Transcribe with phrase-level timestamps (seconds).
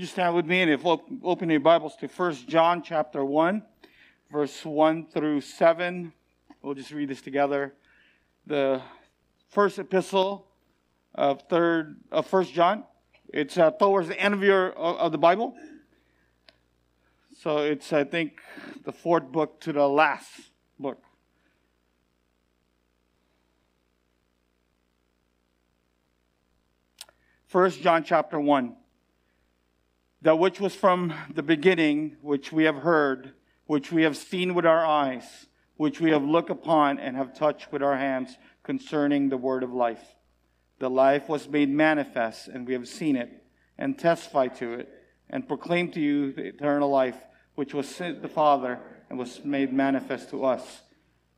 [0.00, 3.62] Would you stand with me and if open your Bibles to 1 John chapter 1,
[4.32, 6.10] verse 1 through 7.
[6.62, 7.74] We'll just read this together.
[8.46, 8.80] The
[9.50, 10.46] first epistle
[11.14, 12.84] of third of First John.
[13.28, 15.54] It's uh, towards the end of your of the Bible.
[17.38, 18.40] So it's I think
[18.86, 20.30] the fourth book to the last
[20.78, 21.02] book.
[27.48, 28.76] First John chapter 1.
[30.22, 33.32] That which was from the beginning, which we have heard,
[33.66, 35.46] which we have seen with our eyes,
[35.76, 39.72] which we have looked upon and have touched with our hands concerning the word of
[39.72, 40.14] life.
[40.78, 43.44] The life was made manifest, and we have seen it,
[43.78, 44.88] and testify to it,
[45.30, 47.16] and proclaim to you the eternal life,
[47.54, 50.82] which was sent the Father and was made manifest to us.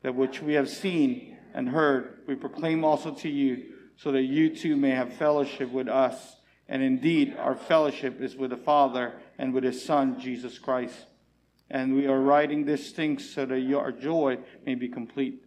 [0.02, 4.54] That which we have seen and heard, we proclaim also to you so that you
[4.54, 6.36] too may have fellowship with us.
[6.72, 11.04] And indeed, our fellowship is with the Father and with His Son, Jesus Christ.
[11.68, 15.44] And we are writing these things so that your joy may be complete.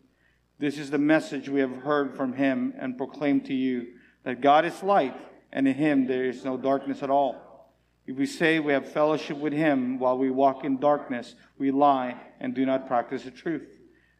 [0.59, 3.87] This is the message we have heard from Him and proclaim to you
[4.23, 5.15] that God is light,
[5.51, 7.73] and in Him there is no darkness at all.
[8.05, 12.21] If we say we have fellowship with Him while we walk in darkness, we lie
[12.39, 13.79] and do not practice the truth.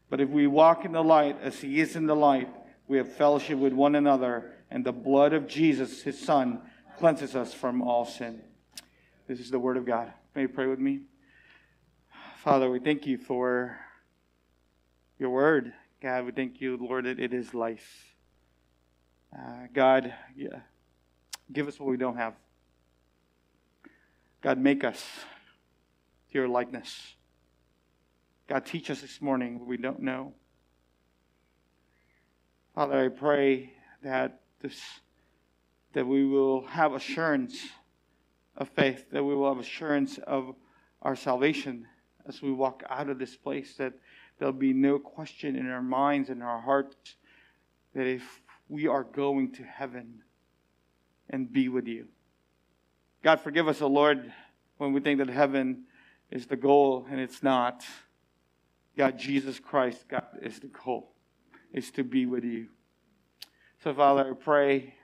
[0.10, 2.50] But if we walk in the light as He is in the light,
[2.88, 6.62] we have fellowship with one another, and the blood of Jesus, his Son,
[6.98, 8.42] cleanses us from all sin.
[9.28, 10.14] This is the word of God.
[10.34, 11.02] May you pray with me?
[12.44, 13.78] Father, we thank you for
[15.20, 15.74] your word.
[16.02, 18.16] God, we thank you, Lord, that it is life.
[19.38, 20.60] Uh, God, yeah,
[21.52, 22.34] give us what we don't have.
[24.42, 25.04] God, make us
[26.32, 27.16] to your likeness.
[28.48, 30.34] God, teach us this morning what we don't know.
[32.76, 33.74] Father, I pray
[34.04, 34.80] that this
[35.96, 37.58] that we will have assurance
[38.58, 40.54] of faith, that we will have assurance of
[41.02, 41.88] our salvation
[42.28, 43.94] as we walk out of this place, that
[44.38, 47.16] there'll be no question in our minds and our hearts
[47.94, 50.22] that if we are going to heaven
[51.30, 52.08] and be with you.
[53.24, 54.34] God, forgive us, O Lord,
[54.78, 55.86] when we think that heaven
[56.30, 57.86] is the goal and it's not.
[58.98, 61.14] God, Jesus Christ, God, is the goal
[61.72, 62.68] is to be with you.
[63.82, 64.96] So, Father, I pray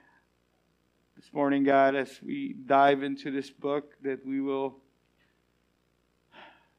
[1.22, 4.78] this morning, God, as we dive into this book, that we will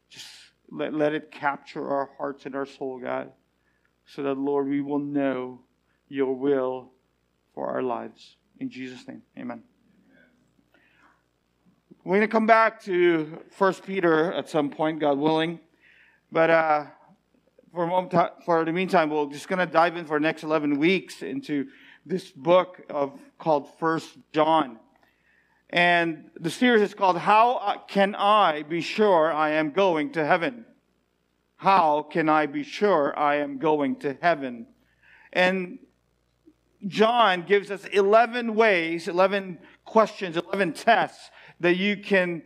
[0.09, 0.27] just
[0.69, 3.31] let, let it capture our hearts and our soul, God,
[4.05, 5.61] so that, Lord, we will know
[6.09, 6.91] your will
[7.55, 8.35] for our lives.
[8.59, 9.63] In Jesus' name, amen.
[12.03, 15.61] We're going to come back to First Peter at some point, God willing.
[16.33, 16.85] But uh,
[17.73, 20.79] for, moment, for the meantime, we're just going to dive in for the next 11
[20.79, 21.67] weeks into
[22.05, 24.79] this book of called First John.
[25.69, 30.65] And the series is called How Can I Be Sure I Am Going to Heaven?
[31.55, 34.67] How can I be sure I am going to heaven?
[35.31, 35.79] And
[36.87, 41.31] John gives us 11 ways, 11 questions, 11 tests
[41.61, 42.43] that you can,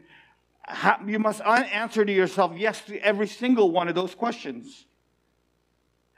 [1.07, 4.85] you must answer to yourself yes to every single one of those questions.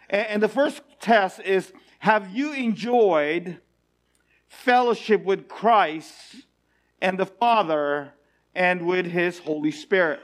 [0.09, 3.59] And the first test is Have you enjoyed
[4.47, 6.13] fellowship with Christ
[7.01, 8.13] and the Father
[8.55, 10.21] and with His Holy Spirit?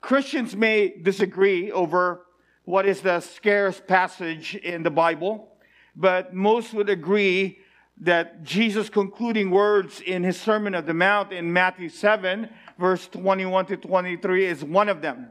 [0.00, 2.22] Christians may disagree over
[2.64, 5.48] what is the scarce passage in the Bible,
[5.94, 7.58] but most would agree
[7.98, 13.66] that Jesus' concluding words in his Sermon of the Mount in Matthew 7, verse 21
[13.66, 15.28] to 23, is one of them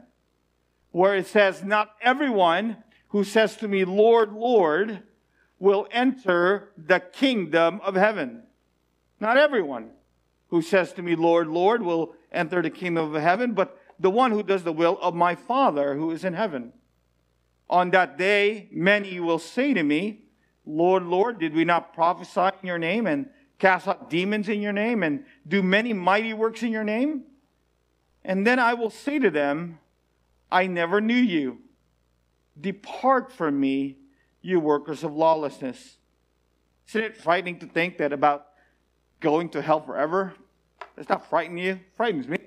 [0.92, 2.76] where it says, Not everyone
[3.10, 5.02] who says to me, Lord, Lord,
[5.58, 8.44] will enter the kingdom of heaven.
[9.20, 9.90] Not everyone
[10.48, 14.30] who says to me, Lord, Lord, will enter the kingdom of heaven, but the one
[14.30, 16.72] who does the will of my Father who is in heaven.
[17.68, 20.24] On that day, many will say to me,
[20.64, 23.28] Lord, Lord, did we not prophesy in your name and
[23.58, 27.24] cast out demons in your name and do many mighty works in your name?
[28.24, 29.78] And then I will say to them,
[30.50, 31.58] I never knew you.
[32.60, 33.96] Depart from me,
[34.42, 35.96] you workers of lawlessness.
[36.88, 38.46] Isn't it frightening to think that about
[39.20, 40.34] going to hell forever?
[40.96, 41.72] Does not frighten you?
[41.72, 42.38] It frightens me.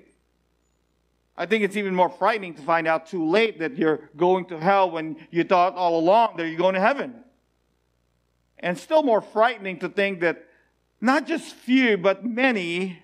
[1.36, 4.58] I think it's even more frightening to find out too late that you're going to
[4.58, 7.14] hell when you thought all along that you're going to heaven.
[8.58, 10.46] And still more frightening to think that
[11.00, 13.02] not just few, but many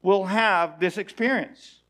[0.00, 1.80] will have this experience.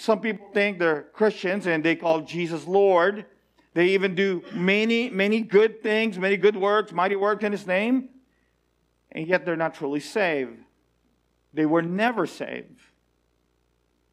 [0.00, 3.26] Some people think they're Christians and they call Jesus Lord.
[3.74, 8.08] They even do many, many good things, many good works, mighty works in His name,
[9.10, 10.56] and yet they're not truly saved.
[11.52, 12.80] they were never saved.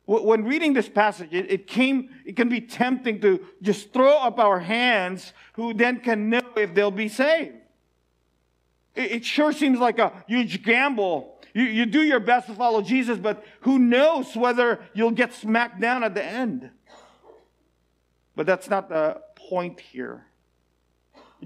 [0.08, 4.60] When reading this passage, it, came, it can be tempting to just throw up our
[4.60, 7.58] hands, who then can know if they'll be saved.
[8.96, 11.35] It sure seems like a huge gamble.
[11.56, 15.80] You, you do your best to follow Jesus, but who knows whether you'll get smacked
[15.80, 16.70] down at the end.
[18.36, 20.26] But that's not the point here.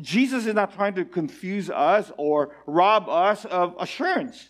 [0.02, 4.50] Jesus is not trying to confuse us or rob us of assurance.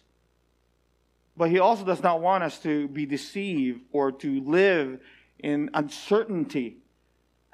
[1.35, 5.01] But he also does not want us to be deceived or to live
[5.39, 6.77] in uncertainty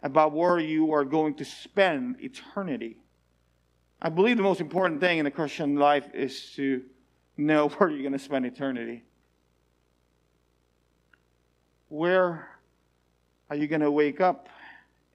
[0.04, 2.98] about where you are going to spend eternity.
[4.00, 6.84] I believe the most important thing in the Christian life is to
[7.38, 9.04] know where you're going to spend eternity.
[11.90, 12.50] Where
[13.50, 14.50] are you going to wake up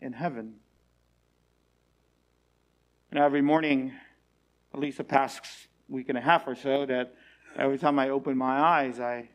[0.00, 0.54] in heaven?
[3.10, 3.92] And every morning,
[4.72, 5.44] at least the past
[5.88, 7.14] week and a half or so, that
[7.56, 9.28] every time I open my eyes, I,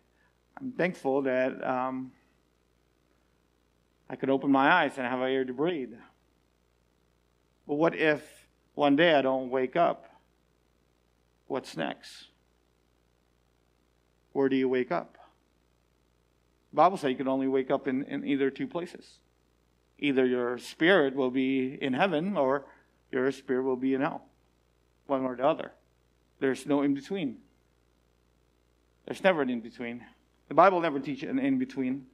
[0.59, 2.11] I'm thankful that um,
[4.09, 5.93] I could open my eyes and have air to breathe.
[7.67, 10.09] But what if one day I don't wake up?
[11.47, 12.27] What's next?
[14.35, 15.17] Where do you wake up?
[16.71, 19.19] The Bible says you can only wake up in, in either two places.
[19.97, 22.65] Either your spirit will be in heaven or
[23.13, 24.25] your spirit will be in hell.
[25.07, 25.71] One or the other.
[26.41, 27.37] There's no in between.
[29.05, 30.03] There's never an in between.
[30.49, 32.05] The Bible never teaches an in between.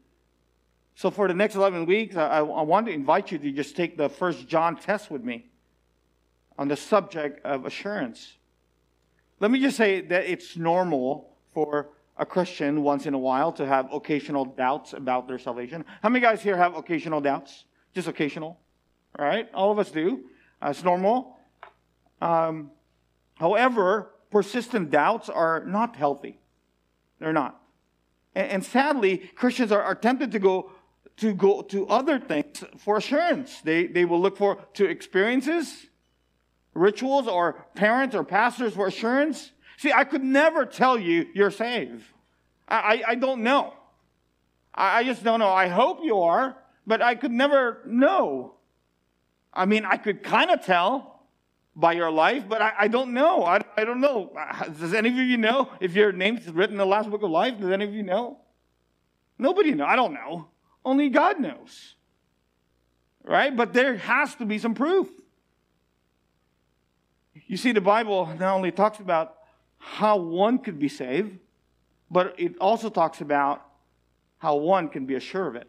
[0.93, 3.97] So for the next 11 weeks, I, I want to invite you to just take
[3.97, 5.47] the first John test with me
[6.55, 8.33] on the subject of assurance.
[9.39, 11.89] Let me just say that it's normal for
[12.21, 15.83] a Christian once in a while to have occasional doubts about their salvation.
[16.03, 17.65] How many guys here have occasional doubts?
[17.95, 18.59] Just occasional.
[19.17, 19.49] Right?
[19.55, 20.25] All of us do.
[20.61, 21.39] Uh, it's normal.
[22.21, 22.69] Um,
[23.35, 26.39] however, persistent doubts are not healthy.
[27.19, 27.59] They're not.
[28.35, 30.71] And, and sadly, Christians are, are tempted to go
[31.17, 33.61] to go to other things for assurance.
[33.61, 35.87] They, they will look for to experiences,
[36.73, 39.51] rituals, or parents or pastors for assurance.
[39.81, 42.03] See, I could never tell you you're saved.
[42.67, 43.73] I, I, I don't know.
[44.75, 45.49] I, I just don't know.
[45.49, 46.55] I hope you are,
[46.85, 48.53] but I could never know.
[49.51, 51.23] I mean, I could kind of tell,
[51.75, 53.43] by your life, but I, I don't know.
[53.43, 54.31] I, I don't know.
[54.79, 57.59] Does any of you know if your name's written in the Lamb's book of life?
[57.59, 58.37] Does any of you know?
[59.39, 59.87] Nobody knows.
[59.89, 60.47] I don't know.
[60.85, 61.95] Only God knows.
[63.23, 63.55] Right?
[63.55, 65.09] But there has to be some proof.
[67.47, 69.37] You see, the Bible not only talks about
[69.81, 71.37] how one could be saved,
[72.09, 73.65] but it also talks about
[74.37, 75.67] how one can be assured of it.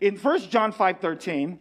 [0.00, 1.58] In 1 John 5:13,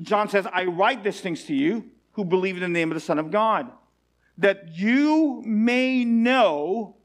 [0.00, 3.00] John says, I write these things to you who believe in the name of the
[3.00, 3.70] Son of God,
[4.38, 6.96] that you may know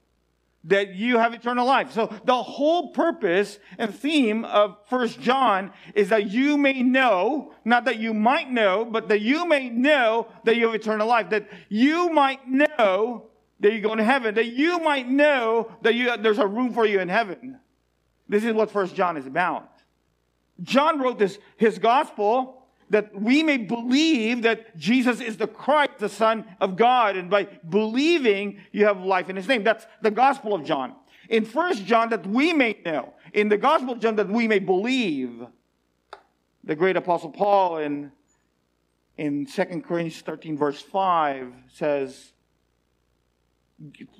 [0.67, 1.91] that you have eternal life.
[1.91, 7.85] So the whole purpose and theme of First John is that you may know, not
[7.85, 11.47] that you might know, but that you may know that you have eternal life, that
[11.69, 13.27] you might know
[13.59, 16.85] that you're going to heaven, that you might know that you, there's a room for
[16.85, 17.59] you in heaven.
[18.29, 19.71] This is what First John is about.
[20.61, 22.56] John wrote this, his gospel
[22.89, 27.17] that we may believe that Jesus is the Christ, the Son of God.
[27.17, 29.63] And by believing, you have life in his name.
[29.63, 30.95] That's the Gospel of John.
[31.29, 33.13] In First John, that we may know.
[33.33, 35.45] In the Gospel of John, that we may believe.
[36.63, 38.11] The great Apostle Paul in,
[39.17, 42.31] in 2 Corinthians 13, verse 5 says,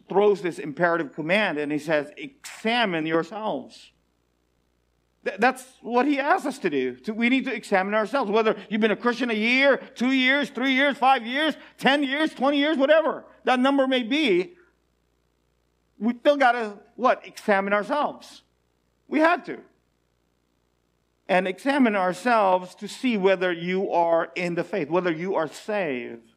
[0.08, 3.92] throws this imperative command and he says, examine yourselves
[5.40, 6.98] that's what he asks us to do.
[7.14, 8.32] We need to examine ourselves.
[8.32, 12.34] Whether you've been a Christian a year, two years, three years, five years, 10 years,
[12.34, 14.54] 20 years, whatever that number may be,
[16.00, 17.26] we still got to, what?
[17.26, 18.44] Examine ourselves.
[19.08, 19.60] We had to.
[21.28, 26.32] And examine ourselves to see whether you are in the faith, whether you are saved.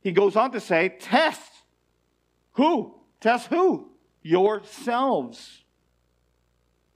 [0.00, 1.50] He goes on to say, test.
[2.52, 2.94] Who?
[3.20, 3.90] Test who?
[4.22, 5.64] Yourselves.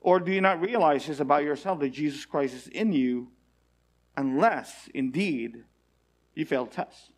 [0.02, 3.28] Or do you not realize this about yourself that Jesus Christ is in you
[4.16, 5.64] unless indeed
[6.35, 7.12] you fail tests?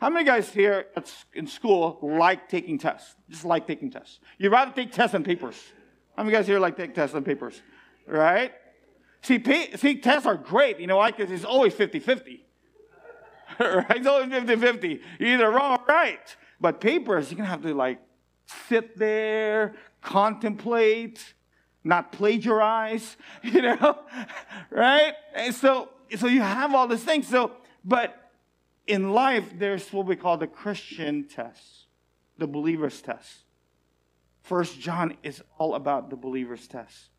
[0.00, 0.86] How many guys here
[1.34, 3.16] in school like taking tests?
[3.28, 4.20] Just like taking tests.
[4.38, 5.60] You'd rather take tests than papers.
[6.16, 7.60] How many guys here like take tests than papers?
[8.06, 8.52] Right?
[9.22, 9.42] See,
[9.76, 10.80] see, tests are great.
[10.80, 11.10] You know why?
[11.10, 12.46] Because it's always 50 50.
[13.58, 13.90] right?
[13.90, 15.00] It's always 50 50.
[15.18, 16.36] You're either wrong or right.
[16.60, 18.00] But papers, you're going to have to like
[18.68, 21.34] sit there, contemplate,
[21.84, 23.98] not plagiarize, you know,
[24.70, 25.14] right?
[25.34, 27.26] And so, so you have all these things.
[27.28, 27.52] So,
[27.84, 28.32] but
[28.86, 31.86] in life, there's what we call the Christian test,
[32.38, 33.44] the believer's test.
[34.42, 37.10] First John is all about the believer's test.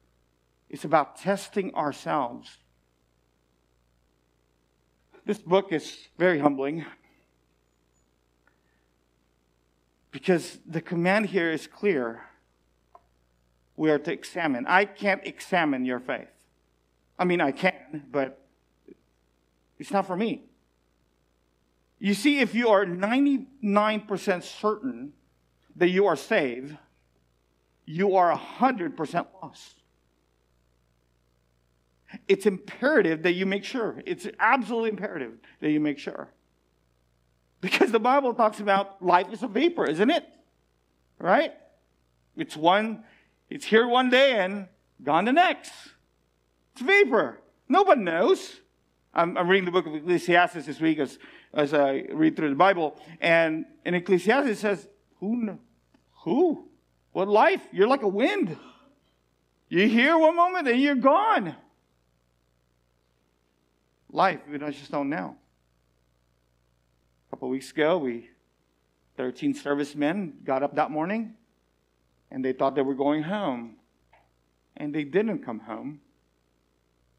[0.70, 2.58] It's about testing ourselves.
[5.26, 6.86] This book is very humbling
[10.12, 12.22] because the command here is clear.
[13.76, 14.66] We are to examine.
[14.68, 16.30] I can't examine your faith.
[17.18, 18.40] I mean, I can, but
[19.80, 20.44] it's not for me.
[22.00, 25.14] You see, if you are 99% certain
[25.76, 26.76] that you are saved,
[27.86, 29.76] you are 100% lost.
[32.28, 34.02] It's imperative that you make sure.
[34.06, 36.30] It's absolutely imperative that you make sure.
[37.62, 40.26] Because the Bible talks about life is a vapor, isn't it?
[41.20, 41.54] Right?
[42.36, 43.04] It's one,
[43.52, 44.70] it's here one day and
[45.04, 45.74] gone the next.
[46.72, 47.42] It's vapor.
[47.68, 48.62] Nobody knows.
[49.14, 51.20] I'm, I'm reading the book of Ecclesiastes this week as,
[51.54, 52.98] as I read through the Bible.
[53.20, 54.88] And in Ecclesiastes it says,
[55.20, 55.60] who,
[56.24, 56.70] who?
[57.12, 57.62] What life?
[57.74, 58.56] You're like a wind.
[59.68, 61.54] You're here one moment and you're gone.
[64.14, 65.36] Life, we just don't know.
[67.28, 68.30] A couple weeks ago, we
[69.18, 71.36] 13 servicemen got up that morning
[72.32, 73.76] and they thought they were going home.
[74.78, 76.00] And they didn't come home.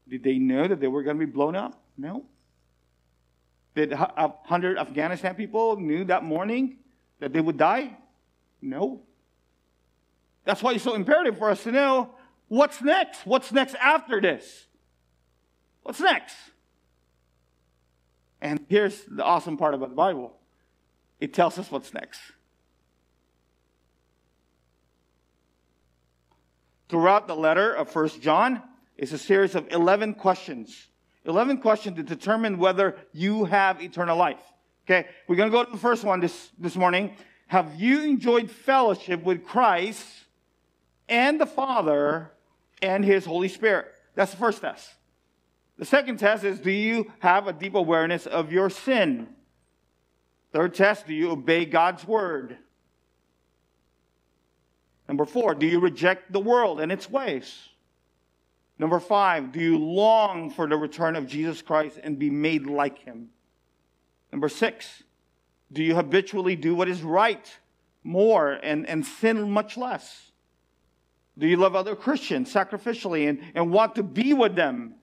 [0.09, 1.79] Did they know that they were going to be blown up?
[1.97, 2.25] No.
[3.75, 6.77] Did a 100 Afghanistan people knew that morning
[7.19, 7.95] that they would die?
[8.61, 9.01] No.
[10.45, 12.09] That's why it's so imperative for us to know
[12.49, 13.25] what's next?
[13.25, 14.65] What's next after this?
[15.83, 16.35] What's next?
[18.41, 20.33] And here's the awesome part about the Bible
[21.19, 22.19] it tells us what's next.
[26.89, 28.61] Throughout the letter of First John
[28.97, 30.87] is a series of 11 questions.
[31.25, 34.41] 11 questions to determine whether you have eternal life.
[34.85, 37.15] Okay, we're going to go to the first one this, this morning.
[37.47, 40.05] Have you enjoyed fellowship with Christ
[41.07, 42.31] and the Father
[42.81, 43.87] and His Holy Spirit.
[44.15, 44.89] That's the first test.
[45.77, 49.27] The second test is do you have a deep awareness of your sin?
[50.51, 52.57] Third test, do you obey God's word?
[55.07, 57.69] Number four, do you reject the world and its ways?
[58.79, 62.99] Number five, do you long for the return of Jesus Christ and be made like
[62.99, 63.29] him?
[64.31, 65.03] Number six,
[65.71, 67.51] do you habitually do what is right
[68.03, 70.31] more and, and sin much less?
[71.37, 74.95] Do you love other Christians sacrificially and, and want to be with them?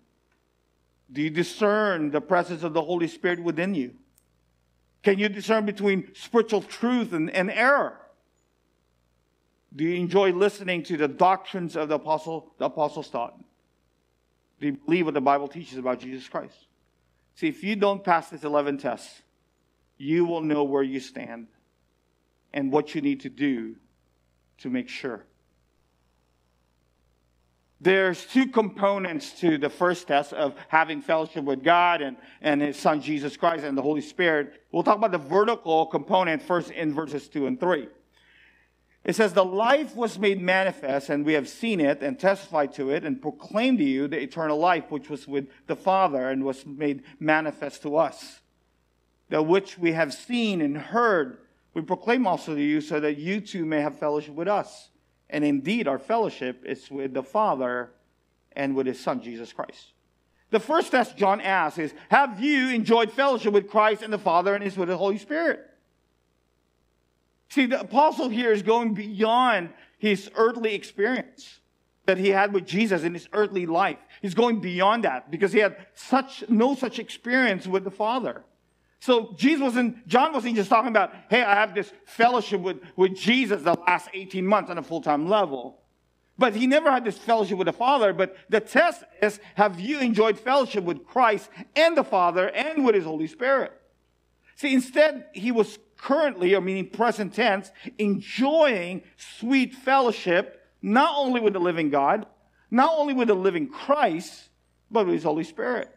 [1.12, 3.94] Do you discern the presence of the Holy Spirit within you?
[5.02, 7.99] Can you discern between spiritual truth and, and error?
[9.74, 13.38] Do you enjoy listening to the doctrines of the apostle, the apostles taught?
[14.60, 16.56] Do you believe what the Bible teaches about Jesus Christ?
[17.36, 19.22] See, if you don't pass this 11 tests,
[19.96, 21.46] you will know where you stand
[22.52, 23.76] and what you need to do
[24.58, 25.24] to make sure
[27.80, 32.76] there's two components to the first test of having fellowship with God and, and His
[32.76, 34.62] Son Jesus Christ and the Holy Spirit.
[34.70, 37.88] We'll talk about the vertical component first in verses 2 and 3.
[39.04, 42.90] It says, The life was made manifest, and we have seen it and testified to
[42.90, 46.66] it and proclaimed to you the eternal life which was with the Father and was
[46.66, 48.40] made manifest to us.
[49.30, 51.38] The which we have seen and heard,
[51.72, 54.90] we proclaim also to you so that you too may have fellowship with us.
[55.30, 57.90] And indeed, our fellowship is with the Father
[58.52, 59.92] and with His Son, Jesus Christ.
[60.50, 64.54] The first test John asks is Have you enjoyed fellowship with Christ and the Father
[64.54, 65.69] and His with the Holy Spirit?
[67.50, 71.60] See, the apostle here is going beyond his earthly experience
[72.06, 73.98] that he had with Jesus in his earthly life.
[74.22, 78.44] He's going beyond that because he had such no such experience with the Father.
[79.00, 83.16] So Jesus wasn't, John wasn't just talking about, hey, I have this fellowship with, with
[83.16, 85.78] Jesus the last 18 months on a full-time level.
[86.38, 88.12] But he never had this fellowship with the Father.
[88.12, 92.94] But the test is, have you enjoyed fellowship with Christ and the Father and with
[92.94, 93.72] his Holy Spirit?
[94.56, 101.52] See, instead, he was currently, or meaning present tense, enjoying sweet fellowship, not only with
[101.52, 102.26] the living God,
[102.70, 104.48] not only with the living Christ,
[104.90, 105.94] but with his Holy Spirit.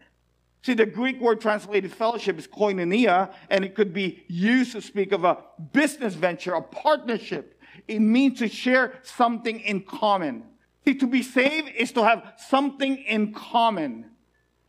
[0.64, 5.12] See, the Greek word translated fellowship is koinonia, and it could be used to speak
[5.12, 5.38] of a
[5.74, 7.60] business venture, a partnership.
[7.88, 10.44] It means to share something in common.
[10.86, 14.06] See, to be saved is to have something in common.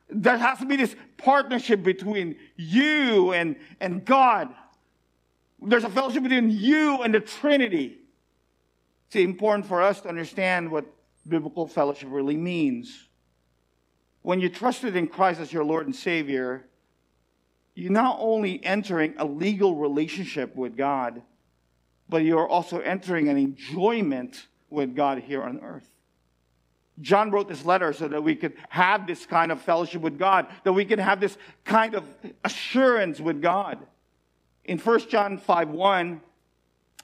[0.08, 4.54] There has to be this partnership between you and, and God.
[5.60, 7.98] There's a fellowship between you and the Trinity.
[9.06, 10.86] It's important for us to understand what
[11.26, 13.08] biblical fellowship really means
[14.24, 16.64] when you trusted in Christ as your Lord and Savior,
[17.74, 21.20] you're not only entering a legal relationship with God,
[22.08, 25.86] but you're also entering an enjoyment with God here on earth.
[27.02, 30.46] John wrote this letter so that we could have this kind of fellowship with God,
[30.62, 32.08] that we could have this kind of
[32.44, 33.78] assurance with God.
[34.64, 36.20] In 1 John 5 1,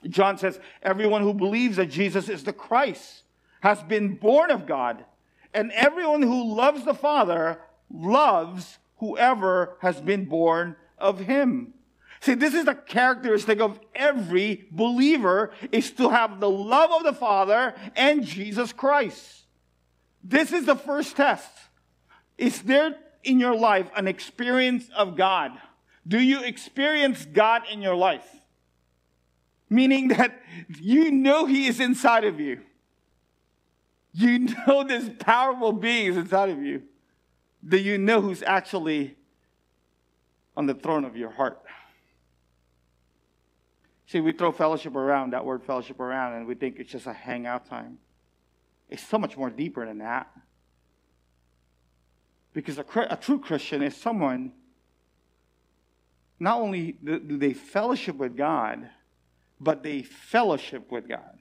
[0.09, 3.23] John says, Everyone who believes that Jesus is the Christ
[3.61, 5.05] has been born of God,
[5.53, 7.59] and everyone who loves the Father
[7.91, 11.73] loves whoever has been born of him.
[12.21, 17.13] See, this is the characteristic of every believer is to have the love of the
[17.13, 19.45] Father and Jesus Christ.
[20.23, 21.49] This is the first test.
[22.37, 25.51] Is there in your life an experience of God?
[26.07, 28.27] Do you experience God in your life?
[29.69, 30.41] Meaning that
[30.79, 32.61] you know He is inside of you.
[34.13, 36.83] You know this powerful being is inside of you.
[37.65, 39.15] Do you know who's actually
[40.57, 41.61] on the throne of your heart?
[44.07, 47.13] See, we throw fellowship around, that word fellowship around, and we think it's just a
[47.13, 47.97] hangout time.
[48.89, 50.29] It's so much more deeper than that.
[52.53, 54.51] Because a, a true Christian is someone,
[56.41, 58.89] not only do they fellowship with God,
[59.59, 61.37] but they fellowship with God.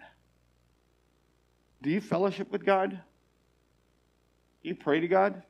[1.80, 2.90] Do you fellowship with God?
[2.90, 5.42] Do you pray to God?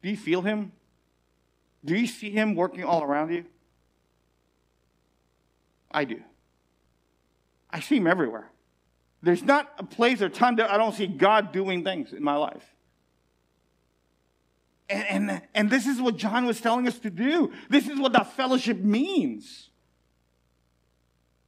[0.00, 0.70] Do you feel Him?
[1.84, 3.46] Do you see Him working all around you?
[5.90, 6.20] I do.
[7.68, 8.48] I see Him everywhere.
[9.24, 12.36] There's not a place or time that I don't see God doing things in my
[12.36, 12.73] life.
[14.88, 17.52] And, and, and this is what John was telling us to do.
[17.70, 19.70] This is what that fellowship means.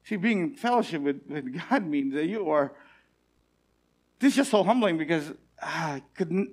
[0.04, 2.72] See, being in fellowship with, with God means that you are.
[4.18, 6.50] This is just so humbling because ah, I couldn't.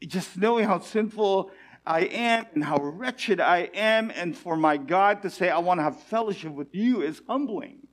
[0.00, 1.50] Just knowing how sinful
[1.86, 5.78] I am and how wretched I am, and for my God to say, I want
[5.78, 7.86] to have fellowship with you is humbling.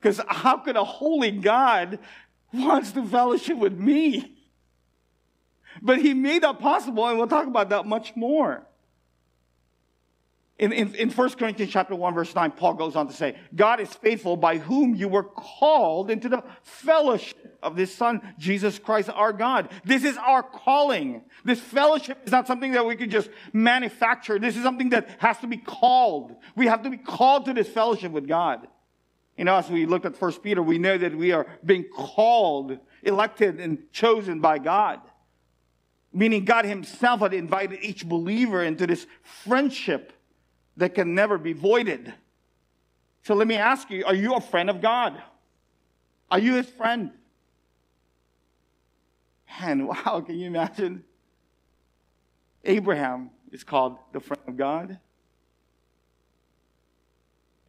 [0.00, 1.98] Because how could a holy God
[2.52, 4.31] wants to fellowship with me?
[5.80, 8.66] But he made that possible, and we'll talk about that much more.
[10.58, 13.80] In, in, in 1 Corinthians chapter 1, verse 9, Paul goes on to say, God
[13.80, 19.10] is faithful by whom you were called into the fellowship of this Son, Jesus Christ,
[19.10, 19.70] our God.
[19.84, 21.22] This is our calling.
[21.44, 24.38] This fellowship is not something that we can just manufacture.
[24.38, 26.36] This is something that has to be called.
[26.54, 28.68] We have to be called to this fellowship with God.
[29.36, 32.78] You know, as we looked at First Peter, we know that we are being called,
[33.02, 35.00] elected, and chosen by God.
[36.12, 40.12] Meaning God Himself had invited each believer into this friendship
[40.76, 42.12] that can never be voided.
[43.22, 45.20] So let me ask you are you a friend of God?
[46.30, 47.12] Are you His friend?
[49.60, 51.04] And wow, can you imagine?
[52.64, 54.98] Abraham is called the friend of God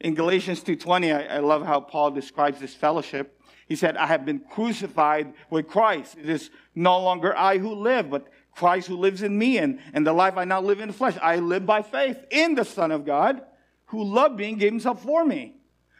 [0.04, 3.40] in Galatians 2:20, I, I love how Paul describes this fellowship.
[3.68, 6.18] He said, I have been crucified with Christ.
[6.18, 9.58] It is no longer I who live, but Christ who lives in me.
[9.58, 12.56] And, and the life I now live in the flesh, I live by faith in
[12.56, 13.42] the Son of God,
[13.86, 15.56] who loved me and gave himself for me.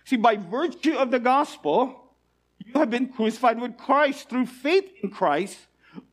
[0.06, 2.16] See, by virtue of the gospel,
[2.60, 5.58] you have been crucified with Christ through faith in Christ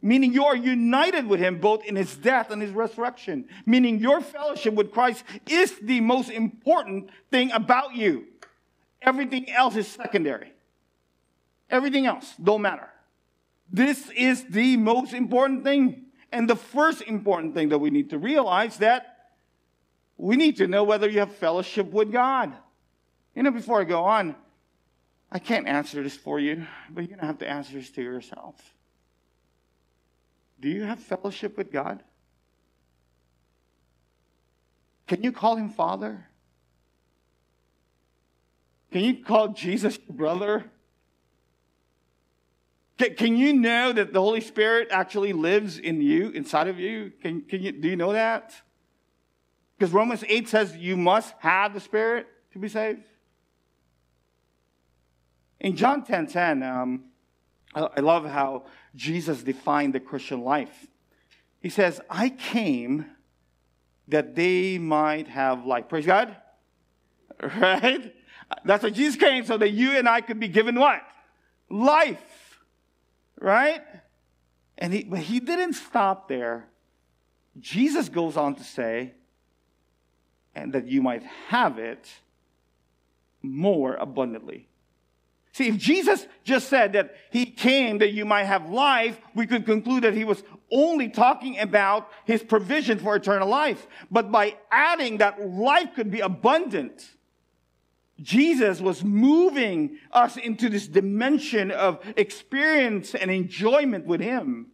[0.02, 4.20] meaning you are united with him both in his death and his resurrection, meaning your
[4.20, 8.26] fellowship with Christ is the most important thing about you.
[9.02, 10.52] Everything else is secondary.
[11.70, 12.88] Everything else don't matter.
[13.72, 16.06] This is the most important thing.
[16.32, 19.30] And the first important thing that we need to realize that
[20.16, 22.52] we need to know whether you have fellowship with God.
[23.34, 24.36] You know, before I go on,
[25.32, 28.02] I can't answer this for you, but you're going to have to answer this to
[28.02, 28.56] yourself.
[30.60, 32.02] Do you have fellowship with God?
[35.06, 36.26] Can you call him Father?
[38.92, 40.64] Can you call Jesus your brother?
[43.00, 47.10] Can, can you know that the Holy Spirit actually lives in you, inside of you?
[47.22, 48.52] Can, can you, do you know that?
[49.78, 53.00] Because Romans 8 says you must have the Spirit to be saved.
[55.60, 57.04] In John 10 10, um,
[57.74, 60.86] I love how Jesus defined the Christian life.
[61.62, 63.06] He says, I came
[64.08, 65.88] that they might have life.
[65.88, 66.36] Praise God.
[67.42, 68.14] Right?
[68.66, 71.00] That's what Jesus came so that you and I could be given what?
[71.70, 72.20] Life.
[73.40, 73.82] Right?
[74.78, 76.66] And he, but he didn't stop there.
[77.58, 79.14] Jesus goes on to say,
[80.54, 82.08] and that you might have it
[83.42, 84.68] more abundantly.
[85.52, 89.66] See, if Jesus just said that he came that you might have life, we could
[89.66, 93.86] conclude that he was only talking about his provision for eternal life.
[94.10, 97.10] But by adding that life could be abundant,
[98.20, 104.68] Jesus was moving us into this dimension of experience and enjoyment with Him.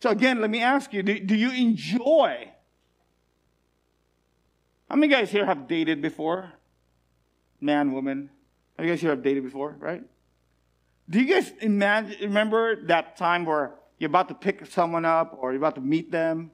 [0.00, 2.50] So, again, let me ask you do, do you enjoy?
[4.88, 6.52] How many guys here have dated before?
[7.60, 8.30] Man, woman.
[8.76, 10.02] How many guys here have dated before, right?
[11.08, 15.52] Do you guys imagine, remember that time where you're about to pick someone up or
[15.52, 16.50] you're about to meet them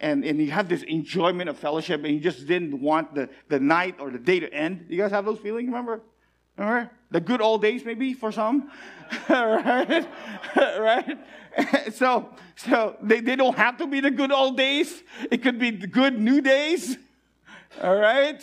[0.00, 3.58] and, and you have this enjoyment of fellowship and you just didn't want the, the
[3.58, 4.86] night or the day to end?
[4.88, 6.00] You guys have those feelings, remember?
[6.56, 6.90] Remember?
[7.10, 8.70] The good old days, maybe, for some.
[9.28, 10.06] right?
[10.56, 11.18] right?
[11.92, 15.02] so, so they, they don't have to be the good old days.
[15.30, 16.96] It could be the good new days.
[17.82, 18.42] All right?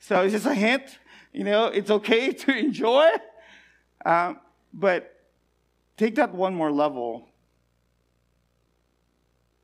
[0.00, 0.98] So it's just a hint.
[1.32, 3.08] You know, it's okay to enjoy.
[4.04, 4.38] Um,
[4.72, 5.14] but
[5.96, 7.28] take that one more level.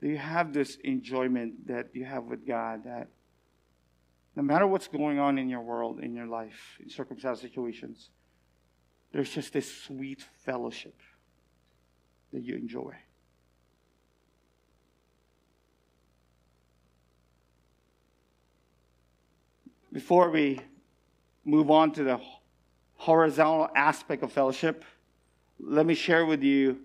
[0.00, 3.08] You have this enjoyment that you have with God that
[4.34, 8.08] no matter what's going on in your world, in your life, in circumstance situations,
[9.12, 10.94] there's just this sweet fellowship
[12.32, 12.94] that you enjoy.
[19.92, 20.60] Before we
[21.44, 22.20] move on to the
[22.94, 24.84] horizontal aspect of fellowship,
[25.58, 26.78] let me share with you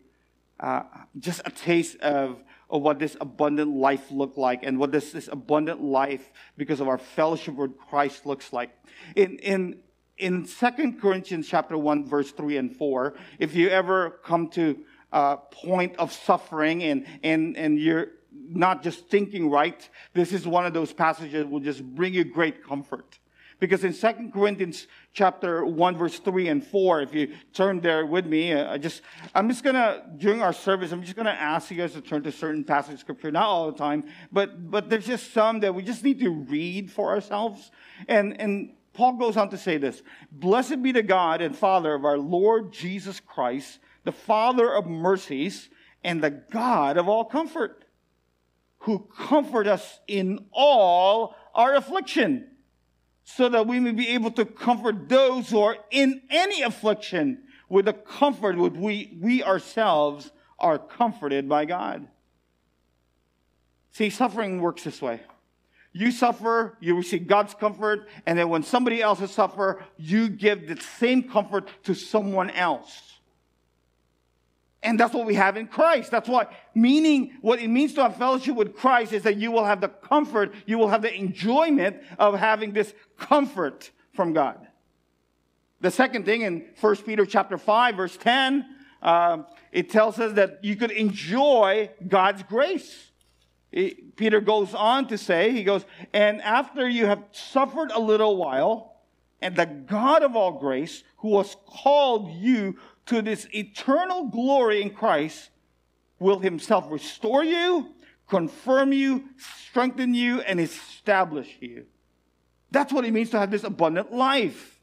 [0.60, 0.84] uh,
[1.20, 5.28] just a taste of, of what this abundant life look like and what this, this
[5.28, 8.72] abundant life because of our fellowship with Christ looks like.
[9.16, 9.80] In, in,
[10.18, 14.80] in 2 Corinthians chapter 1, verse 3 and 4, if you ever come to
[15.12, 20.66] a point of suffering and, and, and you're not just thinking right, this is one
[20.66, 23.20] of those passages that will just bring you great comfort.
[23.60, 28.26] Because in 2 Corinthians chapter 1, verse 3 and 4, if you turn there with
[28.26, 29.02] me, uh, I just,
[29.34, 32.32] I'm just gonna, during our service, I'm just gonna ask you guys to turn to
[32.32, 35.84] certain passages of scripture, not all the time, but, but there's just some that we
[35.84, 37.72] just need to read for ourselves.
[38.10, 42.04] And, and Paul goes on to say this, Blessed be the God and Father of
[42.04, 45.70] our Lord Jesus Christ, the Father of mercies
[46.04, 47.86] and the God of all comfort,
[48.80, 52.50] who comfort us in all our affliction
[53.26, 57.86] so that we may be able to comfort those who are in any affliction with
[57.86, 62.08] the comfort with we, we ourselves are comforted by God.
[63.92, 65.22] See, suffering works this way.
[65.92, 70.68] You suffer, you receive God's comfort, and then when somebody else is suffer, you give
[70.68, 73.15] the same comfort to someone else.
[74.86, 76.12] And that's what we have in Christ.
[76.12, 79.66] That's what meaning, what it means to have fellowship with Christ is that you will
[79.66, 84.68] have the comfort, you will have the enjoyment of having this comfort from God.
[85.82, 88.66] The second thing in 1 Peter chapter 5, verse 10,
[89.02, 89.40] uh,
[89.72, 93.12] it tells us that you could enjoy God's grace.
[93.72, 98.38] It, Peter goes on to say, he goes, and after you have suffered a little
[98.38, 98.96] while,
[99.42, 104.90] and the God of all grace, who has called you to this eternal glory in
[104.90, 105.50] Christ
[106.20, 107.94] will himself restore you,
[108.28, 111.86] confirm you, strengthen you, and establish you.
[112.72, 114.80] That's what it means to have this abundant life.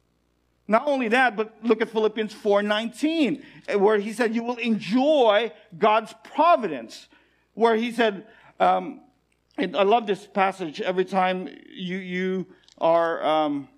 [0.69, 3.43] Not only that, but look at Philippians 4:19,
[3.79, 7.09] where he said, "You will enjoy God's providence."
[7.55, 8.27] Where he said,
[8.61, 9.03] um,
[9.59, 10.81] and I love this passage.
[10.81, 12.47] Every time you you
[12.79, 13.69] are um,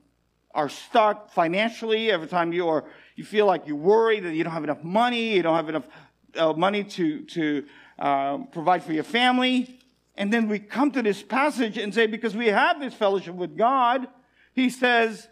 [0.54, 2.85] are stuck financially, every time you are
[3.16, 5.88] you feel like you worry that you don't have enough money, you don't have enough
[6.37, 7.64] uh, money to, to
[7.98, 9.79] uh, provide for your family.
[10.16, 13.57] And then we come to this passage and say, because we have this fellowship with
[13.57, 14.07] God,
[14.53, 15.29] he says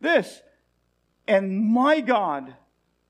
[0.00, 0.42] this,
[1.26, 2.54] and my God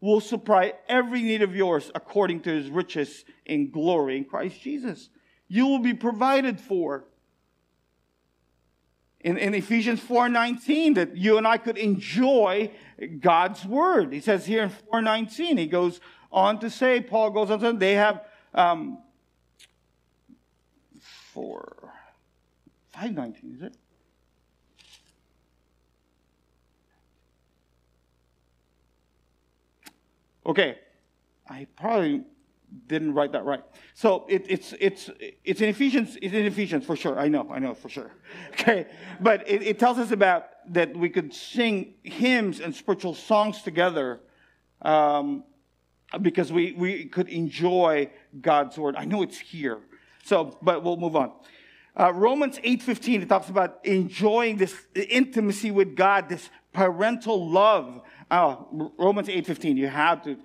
[0.00, 5.08] will supply every need of yours according to his riches in glory in Christ Jesus.
[5.48, 7.04] You will be provided for
[9.26, 12.70] in, in Ephesians 4:19 that you and I could enjoy
[13.18, 14.12] God's word.
[14.12, 17.76] He says here in 4:19, he goes on to say, Paul goes on to say,
[17.76, 18.98] they have um,
[21.00, 21.92] four,
[22.92, 23.76] 519, is it?
[30.46, 30.78] Okay,
[31.48, 32.22] I probably
[32.86, 33.62] didn't write that right.
[33.94, 35.10] So it, it's it's
[35.44, 36.16] it's in Ephesians.
[36.20, 37.18] It's in Ephesians for sure.
[37.18, 37.48] I know.
[37.50, 38.12] I know for sure.
[38.52, 38.86] Okay,
[39.20, 44.20] but it, it tells us about that we could sing hymns and spiritual songs together,
[44.82, 45.44] um,
[46.22, 48.96] because we we could enjoy God's word.
[48.96, 49.78] I know it's here.
[50.24, 51.32] So, but we'll move on.
[51.98, 58.02] Uh, Romans 8:15 it talks about enjoying this intimacy with God, this parental love.
[58.30, 58.56] Uh,
[58.98, 60.36] Romans 8:15 you have to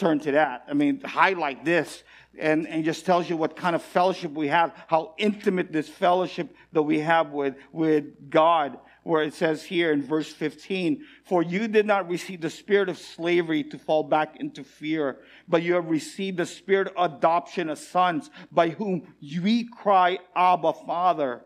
[0.00, 0.64] turn to that.
[0.68, 2.02] I mean, highlight this
[2.38, 6.54] and, and just tells you what kind of fellowship we have, how intimate this fellowship
[6.72, 11.68] that we have with, with God where it says here in verse 15, For you
[11.68, 15.88] did not receive the spirit of slavery to fall back into fear, but you have
[15.88, 21.42] received the spirit of adoption as sons, by whom we cry, Abba, Father.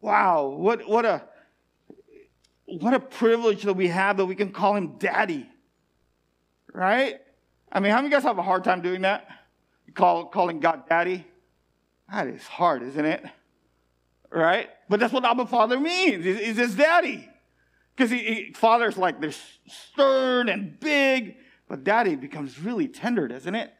[0.00, 1.22] Wow, what, what a
[2.66, 5.46] what a privilege that we have that we can call him daddy.
[6.72, 7.20] Right?
[7.74, 9.28] I mean, how many of you guys have a hard time doing that?
[9.94, 11.26] Call calling God daddy?
[12.10, 13.24] That is hard, isn't it?
[14.30, 14.70] Right?
[14.88, 16.24] But that's what Abba Father means.
[16.24, 17.28] He's his daddy.
[17.94, 21.36] Because he, he, father's like this stern and big,
[21.68, 23.72] but daddy becomes really tender, doesn't it?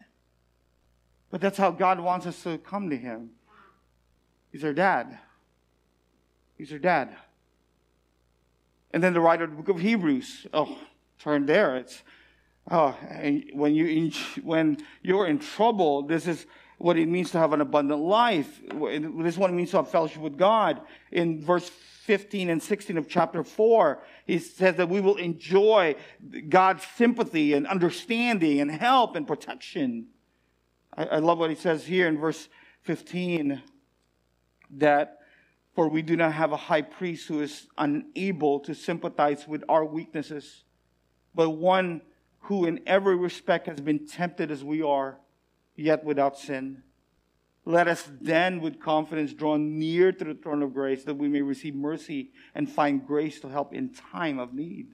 [1.31, 3.31] But that's how God wants us to come to him.
[4.53, 5.19] He's our dad.
[6.57, 7.17] He's our dad.
[8.93, 10.79] And then the writer of the book of Hebrews, oh,
[11.19, 11.77] turn there.
[11.77, 12.05] It's
[12.71, 12.97] oh,
[13.53, 14.11] when you
[14.43, 16.47] when you're in trouble, this is
[16.79, 18.61] what it means to have an abundant life.
[18.69, 20.81] This is what it means to have fellowship with God.
[21.13, 25.97] In verse 15 and 16 of chapter 4, he says that we will enjoy
[26.49, 30.09] God's sympathy and understanding and help and protection.
[30.95, 32.49] I, I love what he says here in verse
[32.83, 33.63] 15
[34.77, 35.19] that
[35.75, 39.85] for we do not have a high priest who is unable to sympathize with our
[39.85, 40.65] weaknesses,
[41.35, 42.01] but one
[42.45, 45.19] who in every respect has been tempted as we are,
[45.77, 46.83] yet without sin.
[47.65, 51.41] Let us then with confidence draw near to the throne of grace that we may
[51.41, 54.89] receive mercy and find grace to help in time of need.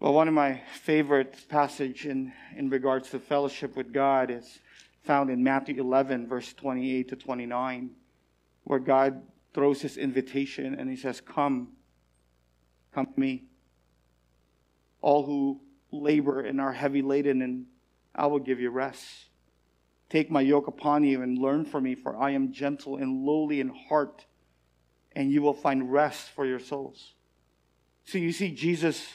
[0.00, 4.58] Well, one of my favorite passages in, in regards to fellowship with God is
[5.02, 7.90] found in Matthew 11, verse 28 to 29,
[8.64, 9.22] where God
[9.54, 11.68] throws his invitation and he says, Come,
[12.92, 13.44] come to me.
[15.00, 17.66] All who labor and are heavy laden, and
[18.14, 19.04] I will give you rest.
[20.10, 23.60] Take my yoke upon you and learn from me, for I am gentle and lowly
[23.60, 24.24] in heart,
[25.12, 27.14] and you will find rest for your souls.
[28.04, 29.06] So you see, Jesus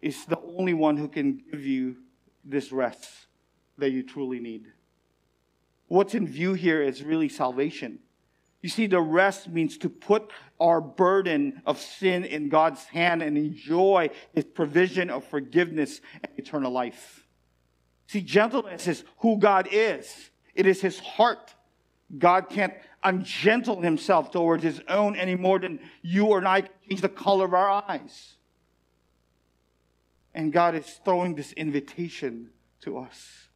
[0.00, 1.96] is the only one who can give you
[2.44, 3.08] this rest
[3.78, 4.66] that you truly need
[5.92, 7.98] what's in view here is really salvation.
[8.62, 13.36] You see, the rest means to put our burden of sin in God's hand and
[13.36, 17.26] enjoy His provision of forgiveness and eternal life.
[18.06, 21.54] See, gentleness is who God is, it is His heart.
[22.18, 27.08] God can't ungentle Himself towards His own any more than you or I change the
[27.08, 28.34] color of our eyes.
[30.34, 32.50] And God is throwing this invitation
[32.82, 33.48] to us.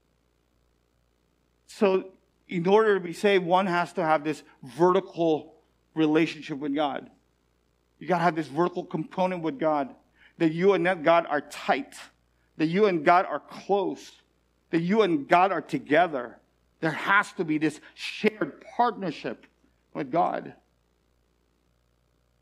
[1.67, 2.07] So
[2.49, 5.55] in order to be saved, one has to have this vertical
[5.95, 7.11] relationship with God.
[7.99, 9.95] You got to have this vertical component with God.
[10.39, 11.95] That you and that God are tight.
[12.59, 14.13] That you and God are close.
[14.71, 16.39] That you and God are together.
[16.81, 19.47] There has to be this shared partnership
[19.95, 20.55] with God.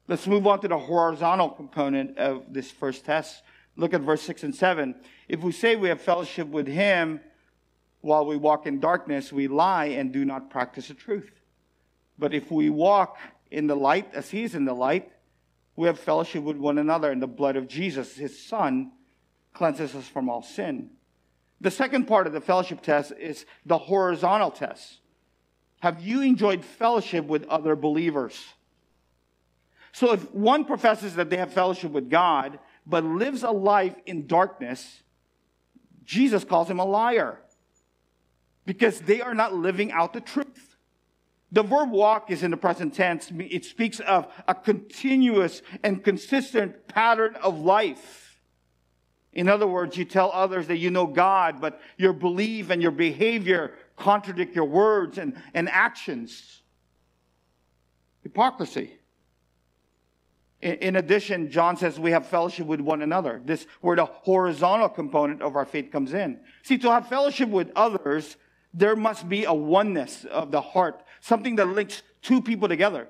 [0.06, 3.42] Let's move on to the horizontal component of this first test.
[3.76, 4.94] Look at verse 6 and 7.
[5.28, 7.20] If we say we have fellowship with Him,
[8.04, 11.40] while we walk in darkness, we lie and do not practice the truth.
[12.18, 13.16] But if we walk
[13.50, 15.10] in the light as he is in the light,
[15.74, 18.92] we have fellowship with one another, and the blood of Jesus, his son,
[19.54, 20.90] cleanses us from all sin.
[21.62, 24.98] The second part of the fellowship test is the horizontal test.
[25.80, 28.38] Have you enjoyed fellowship with other believers?
[29.92, 34.26] So if one professes that they have fellowship with God, but lives a life in
[34.26, 35.00] darkness,
[36.04, 37.40] Jesus calls him a liar
[38.66, 40.77] because they are not living out the truth.
[41.53, 43.31] The verb walk is in the present tense.
[43.38, 48.40] It speaks of a continuous and consistent pattern of life.
[49.33, 52.92] In other words, you tell others that you know God, but your belief and your
[52.92, 56.62] behavior contradict your words and, and actions.
[58.22, 58.94] Hypocrisy.
[60.61, 63.40] In, in addition, John says we have fellowship with one another.
[63.44, 66.40] This where the horizontal component of our faith comes in.
[66.62, 68.37] See, to have fellowship with others
[68.74, 73.08] there must be a oneness of the heart, something that links two people together.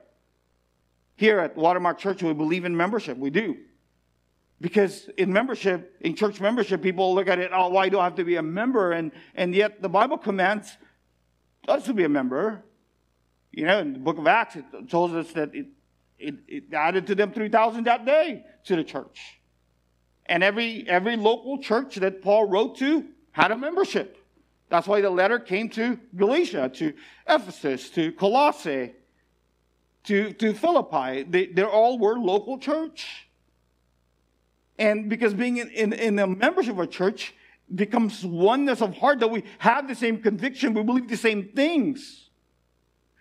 [1.17, 3.17] Here at Watermark Church, we believe in membership.
[3.17, 3.57] We do.
[4.61, 8.17] Because in membership, in church membership, people look at it, oh, why do I have
[8.17, 8.93] to be a member?
[8.93, 10.77] And, and yet the Bible commands
[11.67, 12.63] us to be a member.
[13.51, 15.67] You know, in the book of Acts, it tells us that it,
[16.19, 19.41] it, it added to them 3,000 that day to the church.
[20.27, 24.24] And every, every local church that Paul wrote to had a membership.
[24.75, 26.95] That's why the letter came to Galatia, to
[27.29, 28.93] Ephesus, to Colossae,
[30.03, 31.23] to, to Philippi.
[31.23, 33.29] They, they all were local church.
[34.77, 37.37] And because being in, in, in a membership of a church
[37.73, 42.31] becomes oneness of heart, that we have the same conviction, we believe the same things.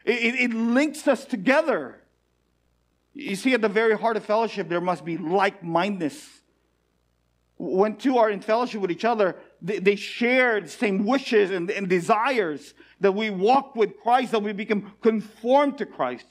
[0.06, 2.02] It, it, it links us together.
[3.14, 6.28] You see, at the very heart of fellowship, there must be like mindedness.
[7.58, 11.72] When two are in fellowship with each other, they, they share the same wishes and,
[11.72, 16.28] and desires that we walk with Christ, that we become conformed to Christ.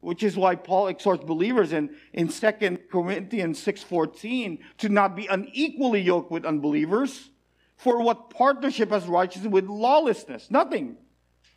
[0.00, 6.02] Which is why Paul exhorts believers in, in 2 Corinthians 6.14 to not be unequally
[6.02, 7.30] yoked with unbelievers.
[7.78, 10.50] For what partnership has righteousness with lawlessness?
[10.50, 10.98] Nothing.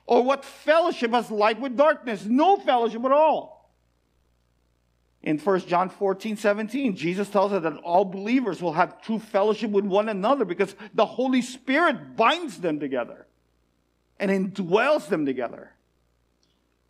[0.06, 2.24] Or what fellowship has light with darkness?
[2.24, 3.57] No fellowship at all
[5.28, 9.72] in 1 John 14, 17, Jesus tells us that all believers will have true fellowship
[9.72, 13.28] with one another because the Holy Spirit binds them together
[14.22, 15.72] and indwells them together.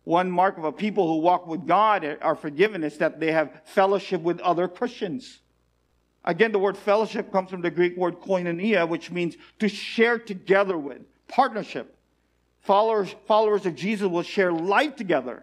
[0.04, 3.60] One mark of a people who walk with God are forgiven is that they have
[3.64, 5.40] fellowship with other Christians.
[6.24, 10.78] Again, the word fellowship comes from the Greek word koinonia, which means to share together
[10.78, 11.96] with, partnership.
[12.60, 15.42] Followers, followers of Jesus will share life together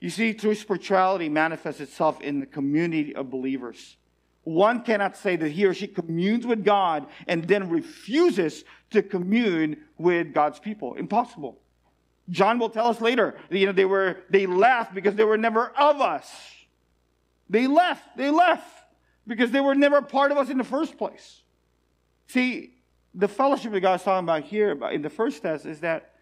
[0.00, 3.96] you see, true spirituality manifests itself in the community of believers.
[4.44, 9.76] One cannot say that he or she communes with God and then refuses to commune
[9.98, 10.94] with God's people.
[10.94, 11.58] Impossible.
[12.30, 15.68] John will tell us later, you know, they were, they left because they were never
[15.76, 16.30] of us.
[17.50, 18.84] They left, they left
[19.26, 21.42] because they were never part of us in the first place.
[22.28, 22.74] See,
[23.14, 26.14] the fellowship that God's talking about here in the first test is that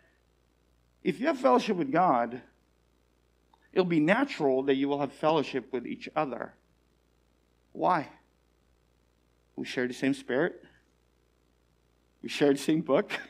[1.04, 2.40] if you have fellowship with God,
[3.78, 6.52] it'll be natural that you will have fellowship with each other.
[7.70, 8.08] Why?
[9.54, 10.64] We share the same spirit.
[12.20, 13.12] We share the same book.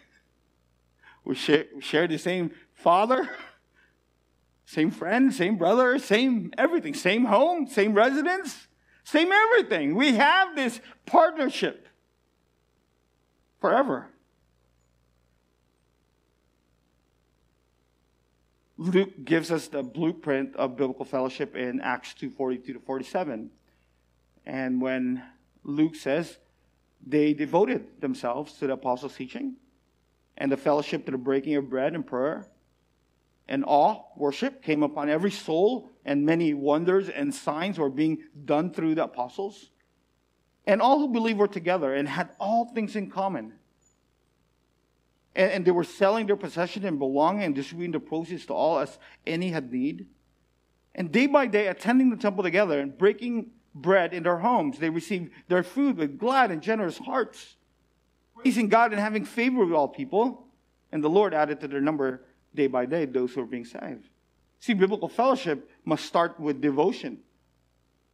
[1.24, 3.28] We share, we share the same father,
[4.64, 8.66] same friend, same brother, same everything, same home, same residence,
[9.04, 9.94] same everything.
[9.94, 11.86] We have this partnership
[13.60, 14.08] forever.
[18.80, 23.50] Luke gives us the blueprint of biblical fellowship in Acts 2:42 to 47.
[24.46, 25.24] And when
[25.64, 26.38] Luke says
[27.04, 29.56] they devoted themselves to the apostles' teaching
[30.36, 32.46] and the fellowship to the breaking of bread and prayer,
[33.48, 38.70] and awe, worship came upon every soul, and many wonders and signs were being done
[38.72, 39.72] through the apostles.
[40.66, 43.57] And all who believed were together and had all things in common
[45.38, 48.80] and, and they were selling their possession and belonging and distributing the proceeds to all
[48.80, 50.06] as any had need.
[50.94, 54.90] And day by day, attending the temple together and breaking bread in their homes, they
[54.90, 57.56] received their food with glad and generous hearts,
[58.34, 60.48] praising God and having favor with all people.
[60.90, 62.24] And the Lord added to their number
[62.54, 64.08] day by day those who were being saved.
[64.58, 67.20] See, biblical fellowship must start with devotion,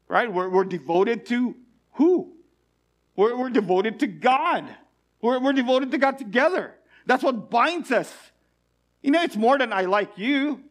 [0.08, 0.30] right?
[0.30, 1.56] We're, we're devoted to
[1.92, 2.34] who?
[3.16, 4.68] We're, we're devoted to God.
[5.22, 6.74] We're, we're devoted to God together.
[7.06, 8.12] That's what binds us.
[9.02, 10.62] You know, it's more than I like you.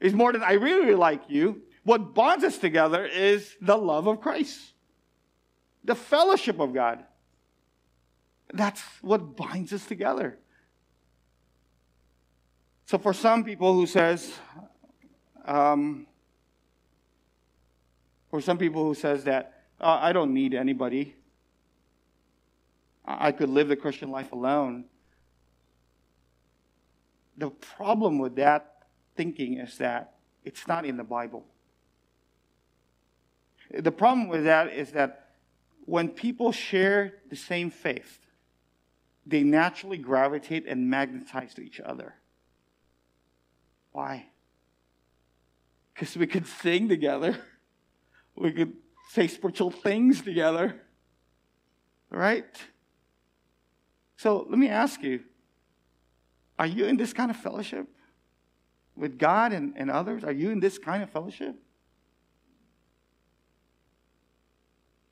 [0.00, 1.62] It's more than I really like you.
[1.84, 4.58] What bonds us together is the love of Christ,
[5.82, 7.04] the fellowship of God.
[8.52, 10.38] That's what binds us together.
[12.86, 14.32] So for some people who says,
[15.44, 16.06] um,
[18.30, 21.14] for some people who says that uh, I don't need anybody,
[23.06, 24.84] I could live the Christian life alone
[27.36, 28.84] the problem with that
[29.16, 31.44] thinking is that it's not in the Bible.
[33.70, 35.30] The problem with that is that
[35.86, 38.20] when people share the same faith,
[39.26, 42.14] they naturally gravitate and magnetize to each other.
[43.92, 44.26] Why?
[45.92, 47.38] Because we could sing together,
[48.36, 48.74] we could
[49.10, 50.80] say spiritual things together,
[52.10, 52.44] right?
[54.16, 55.20] So let me ask you
[56.58, 57.88] are you in this kind of fellowship
[58.96, 60.24] with God and, and others?
[60.24, 61.56] Are you in this kind of fellowship?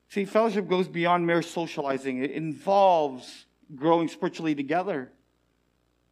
[0.09, 5.11] See, fellowship goes beyond mere socializing, it involves growing spiritually together.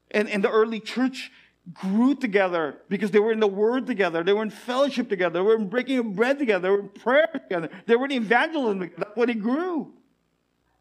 [0.10, 1.32] And, and the early church
[1.72, 5.46] grew together because they were in the Word together, they were in fellowship together, they
[5.46, 8.80] were in breaking of bread together, they were in prayer together, they were in evangelism
[8.80, 9.04] together.
[9.06, 9.94] That's what it grew.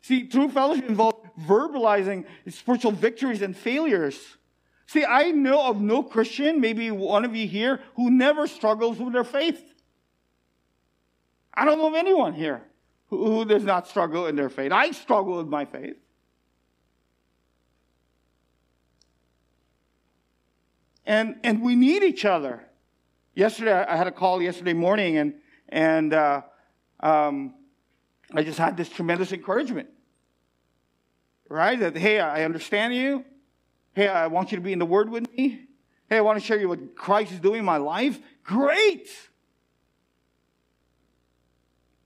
[0.01, 4.38] See, true fellowship involves verbalizing spiritual victories and failures.
[4.91, 9.12] See, I know of no Christian, maybe one of you here, who never struggles with
[9.12, 9.62] their faith.
[11.55, 12.62] I don't know of anyone here
[13.07, 14.72] who, does not struggle in their faith.
[14.72, 15.95] I struggle with my faith.
[21.07, 22.64] And, and we need each other.
[23.36, 25.34] Yesterday, I had a call yesterday morning, and,
[25.68, 26.43] and uh,
[26.99, 27.55] um,
[28.34, 29.88] I just had this tremendous encouragement.
[31.49, 31.78] Right?
[31.78, 33.24] That, hey, I understand you.
[33.95, 35.66] Hey, I want you to be in the Word with me.
[36.09, 38.18] Hey, I want to share you what Christ is doing in my life.
[38.43, 39.09] great.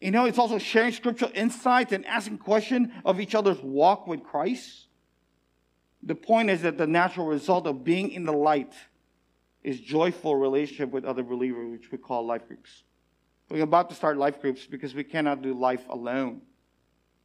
[0.00, 4.22] You know, it's also sharing scriptural insights and asking questions of each other's walk with
[4.22, 4.88] Christ.
[6.02, 8.74] The point is that the natural result of being in the light
[9.62, 12.82] is joyful relationship with other believers, which we call life groups.
[13.48, 16.42] We're about to start life groups because we cannot do life alone.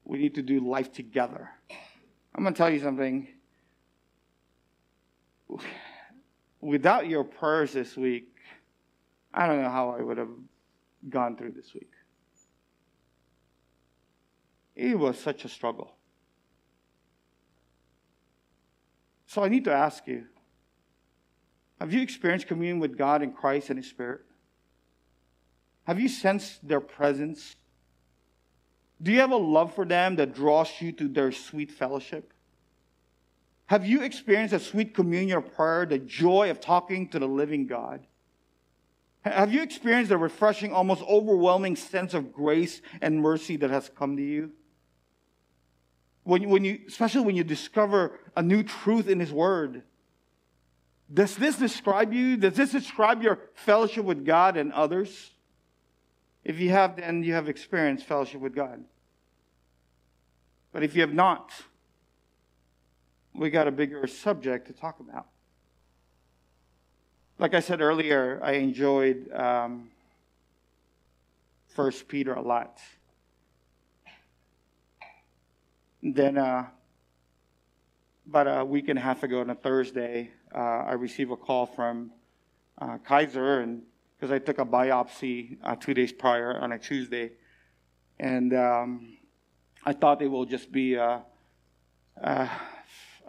[0.06, 1.50] We need to do life together.
[2.34, 3.28] I'm going to tell you something.
[6.62, 8.36] Without your prayers this week,
[9.34, 10.32] I don't know how I would have
[11.10, 11.92] gone through this week.
[14.76, 15.96] It was such a struggle.
[19.28, 20.26] So I need to ask you
[21.80, 24.22] have you experienced communion with God and Christ and His Spirit?
[25.84, 27.56] Have you sensed their presence?
[29.02, 32.34] Do you have a love for them that draws you to their sweet fellowship?
[33.70, 37.68] Have you experienced a sweet communion of prayer, the joy of talking to the living
[37.68, 38.00] God?
[39.22, 44.18] Have you experienced a refreshing, almost overwhelming sense of grace and mercy that has come
[44.18, 44.54] to you?
[46.24, 49.84] When, when you, especially when you discover a new truth in His Word.
[51.14, 52.38] Does this describe you?
[52.38, 55.30] Does this describe your fellowship with God and others?
[56.44, 58.84] If you have, then you have experienced fellowship with God.
[60.74, 61.52] But if you have not,
[63.34, 65.28] we got a bigger subject to talk about.
[67.38, 69.90] Like I said earlier, I enjoyed um,
[71.70, 72.80] First Peter a lot.
[76.02, 76.66] then, uh,
[78.28, 81.66] about a week and a half ago on a Thursday, uh, I received a call
[81.66, 82.12] from
[82.78, 83.82] uh, Kaiser, and
[84.16, 87.32] because I took a biopsy uh, two days prior on a Tuesday,
[88.20, 89.18] and um,
[89.86, 91.24] I thought it will just be a,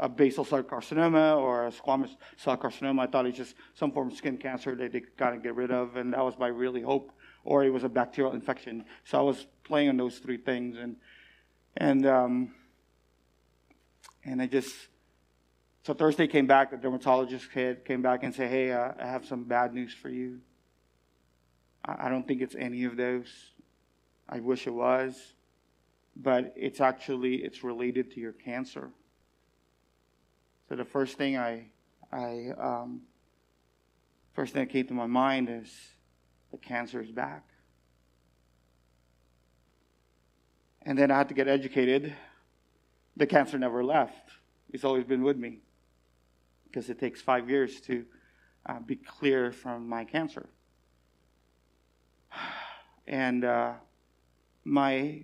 [0.01, 3.01] a, basal cell carcinoma or a squamous cell carcinoma.
[3.01, 5.71] I thought it's just some form of skin cancer that they kind of get rid
[5.71, 7.13] of, and that was my really hope.
[7.45, 8.85] Or it was a bacterial infection.
[9.05, 10.97] So I was playing on those three things, and
[11.77, 12.55] and um,
[14.25, 14.75] and I just
[15.83, 19.45] so Thursday came back, the dermatologist came back and said, Hey, uh, I have some
[19.45, 20.41] bad news for you.
[21.85, 23.29] I don't think it's any of those.
[24.29, 25.35] I wish it was.
[26.15, 28.91] But it's actually, it's related to your cancer.
[30.71, 31.65] So the first thing I,
[32.13, 33.01] I, um,
[34.35, 35.69] first thing that came to my mind is
[36.53, 37.45] the cancer is back.
[40.83, 42.15] And then I had to get educated.
[43.17, 44.31] The cancer never left.
[44.73, 45.59] It's always been with me
[46.69, 48.05] because it takes five years to
[48.65, 50.49] uh, be clear from my cancer.
[53.09, 53.73] And uh,
[54.65, 55.23] my,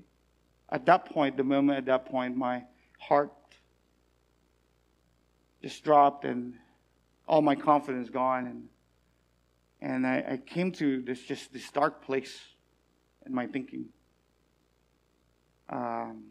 [0.73, 2.65] at that point, the moment at that point, my
[2.99, 3.31] heart
[5.67, 6.55] just dropped and
[7.27, 8.47] all my confidence gone.
[8.47, 8.69] And,
[9.81, 12.39] and I, I came to this just this dark place
[13.27, 13.87] in my thinking.
[15.69, 16.27] Um,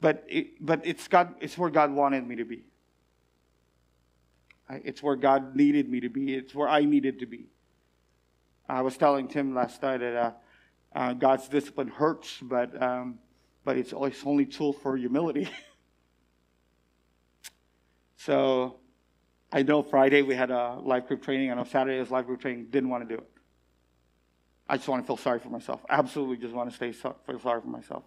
[0.00, 1.34] but it, but it's God.
[1.40, 2.64] It's where God wanted me to be.
[4.68, 6.34] It's where God needed me to be.
[6.34, 7.46] It's where I needed to be.
[8.68, 10.32] I was telling Tim last night that uh,
[10.92, 13.20] uh, God's discipline hurts, but um,
[13.64, 15.48] but it's always only tool for humility.
[18.18, 18.80] so
[19.50, 21.50] I know Friday we had a life group training.
[21.50, 22.66] I know Saturday was life group training.
[22.70, 23.30] Didn't want to do it.
[24.68, 25.80] I just want to feel sorry for myself.
[25.88, 28.02] Absolutely, just want to stay so, feel sorry for myself.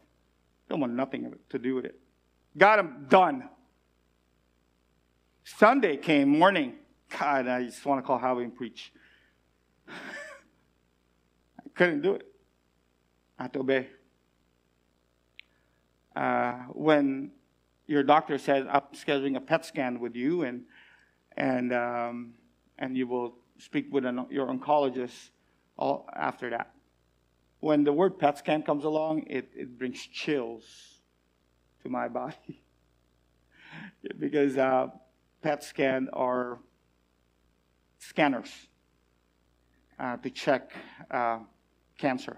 [0.69, 1.99] Don't want nothing to do with it.
[2.57, 3.49] Got I'm done.
[5.43, 6.75] Sunday came morning.
[7.17, 8.93] God, I just want to call Howie and preach.
[9.87, 12.27] I couldn't do it.
[13.39, 13.87] I had to obey.
[16.15, 17.31] Uh, when
[17.91, 20.63] your doctor says, I'm scheduling a PET scan with you, and,
[21.35, 22.33] and, um,
[22.79, 25.31] and you will speak with an, your oncologist
[25.77, 26.71] all after that.
[27.59, 30.63] When the word PET scan comes along, it, it brings chills
[31.83, 32.61] to my body.
[34.17, 34.87] because uh,
[35.41, 36.59] PET scan are
[37.99, 38.67] scanners
[39.99, 40.71] uh, to check
[41.11, 41.39] uh,
[41.97, 42.37] cancer,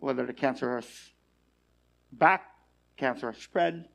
[0.00, 1.12] whether the cancer has
[2.10, 2.46] back,
[2.96, 3.88] cancer has spread,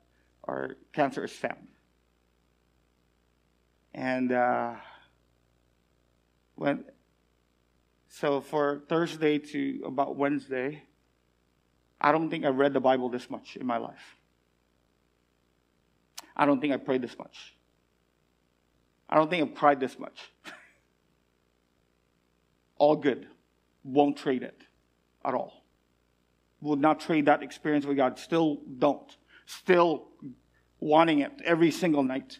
[0.43, 1.67] or cancer is found.
[3.93, 4.73] And uh,
[6.55, 6.85] when
[8.09, 10.83] so for Thursday to about Wednesday,
[11.99, 14.17] I don't think I read the Bible this much in my life.
[16.35, 17.55] I don't think I prayed this much.
[19.09, 20.19] I don't think I've cried this much.
[22.77, 23.27] all good.
[23.83, 24.61] Won't trade it
[25.23, 25.63] at all.
[26.61, 28.17] Will not trade that experience with God.
[28.17, 29.15] Still don't.
[29.45, 30.07] Still
[30.83, 32.39] wanting it every single night.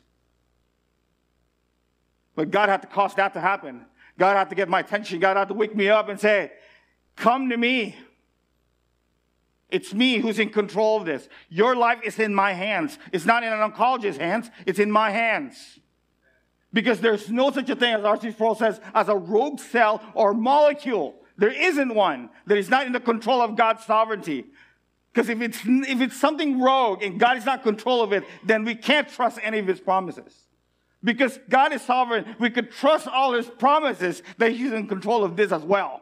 [2.36, 3.86] But God had to cause that to happen.
[4.18, 5.20] God had to get my attention.
[5.20, 6.52] God had to wake me up and say,
[7.16, 7.96] Come to me.
[9.70, 11.28] It's me who's in control of this.
[11.50, 13.00] Your life is in my hands.
[13.12, 15.80] It's not in an oncologist's hands, it's in my hands.
[16.72, 18.32] Because there's no such a thing, as R.C.
[18.32, 21.16] Sproul says, as a rogue cell or molecule.
[21.38, 24.46] There isn't one that is not in the control of God's sovereignty.
[25.14, 28.24] Because if it's, if it's something rogue and God is not in control of it,
[28.44, 30.34] then we can't trust any of his promises.
[31.04, 35.36] Because God is sovereign, we could trust all his promises that he's in control of
[35.36, 36.02] this as well.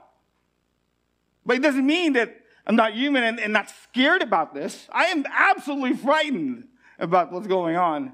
[1.46, 4.88] But it doesn't mean that I'm not human and, and not scared about this.
[4.92, 6.68] I am absolutely frightened
[7.00, 8.14] about what's going on.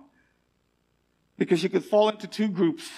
[1.38, 2.90] Because you could fall into two groups.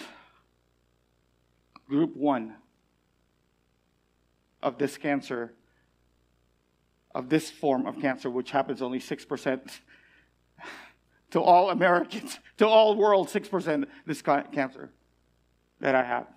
[1.90, 2.56] Group one
[4.62, 5.54] of this cancer,
[7.16, 9.80] of this form of cancer, which happens only 6%
[11.32, 14.92] to all Americans, to all world, 6% this cancer
[15.80, 16.28] that I have.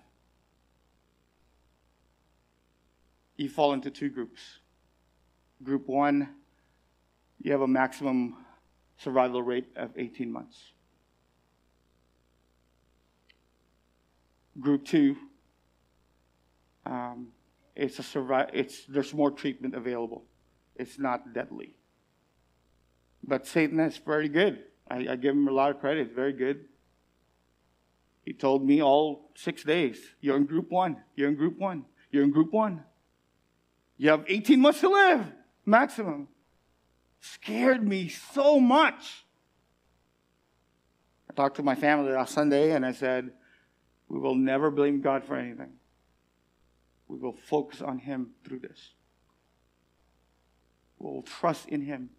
[3.36, 4.40] You fall into two groups.
[5.62, 6.28] Group one,
[7.40, 8.36] you have a maximum
[8.98, 10.72] survival rate of 18 months.
[14.60, 15.16] Group two,
[16.84, 17.28] um,
[17.74, 20.24] it's a survive, it's, there's more treatment available.
[20.76, 21.76] It's not deadly.
[23.24, 24.64] But Satan is very good.
[24.90, 26.14] I, I give him a lot of credit.
[26.14, 26.66] Very good.
[28.24, 32.22] He told me all six days, you're in group one, you're in group one, you're
[32.22, 32.84] in group one.
[33.96, 35.26] You have 18 months to live,
[35.66, 36.28] maximum.
[37.20, 39.24] Scared me so much.
[41.30, 43.32] I talked to my family last Sunday and I said,
[44.08, 45.72] we will never blame God for anything.
[47.08, 48.90] We will focus on Him through this.
[51.03, 52.11] Will trust in Him.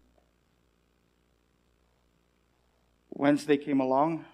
[3.10, 4.24] Wednesday came along.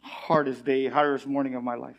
[0.00, 1.96] Hardest day, hardest morning of my life.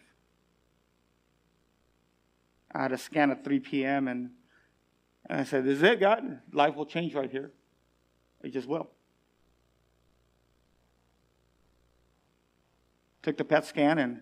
[2.72, 4.08] I had a scan at 3 p.m.
[4.08, 4.30] and,
[5.30, 6.42] and I said, This is it, God.
[6.54, 7.52] Life will change right here.
[8.44, 8.90] It just will.
[13.28, 14.22] took the PET scan, and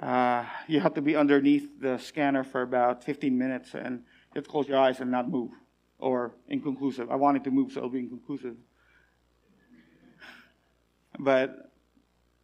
[0.00, 4.44] uh, you have to be underneath the scanner for about 15 minutes, and you have
[4.44, 5.50] to close your eyes and not move,
[5.98, 7.10] or inconclusive.
[7.10, 8.56] I wanted to move, so it'll be inconclusive.
[11.18, 11.70] But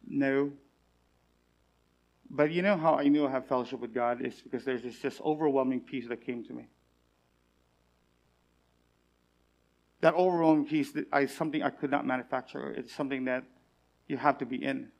[0.07, 0.51] no.
[2.29, 4.99] But you know how I knew I have fellowship with God is because there's this
[4.99, 6.67] just overwhelming peace that came to me.
[10.01, 12.69] That overwhelming peace is something I could not manufacture.
[12.69, 13.45] It's something that
[14.07, 14.91] you have to be in.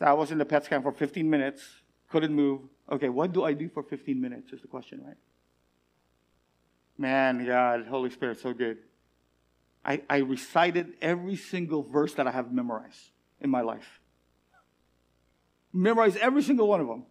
[0.00, 1.62] I was in the PET scan for 15 minutes,
[2.08, 2.62] couldn't move.
[2.90, 5.16] Okay, what do I do for 15 minutes is the question, right?
[6.98, 8.78] Man, God, Holy Spirit, so good.
[9.84, 13.10] I, I recited every single verse that I have memorized
[13.40, 14.00] in my life.
[15.72, 17.04] Memorized every single one of them.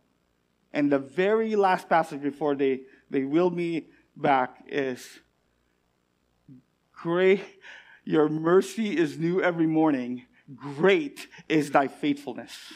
[0.72, 5.20] And the very last passage before they, they wheeled me back is
[6.94, 7.42] Great,
[8.06, 10.28] your mercy is new every morning.
[10.56, 12.74] Great is thy faithfulness.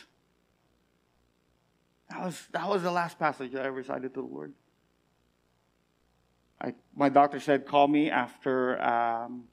[2.10, 4.54] That was, that was the last passage I recited to the Lord.
[6.62, 9.46] I, my doctor said, call me after, um,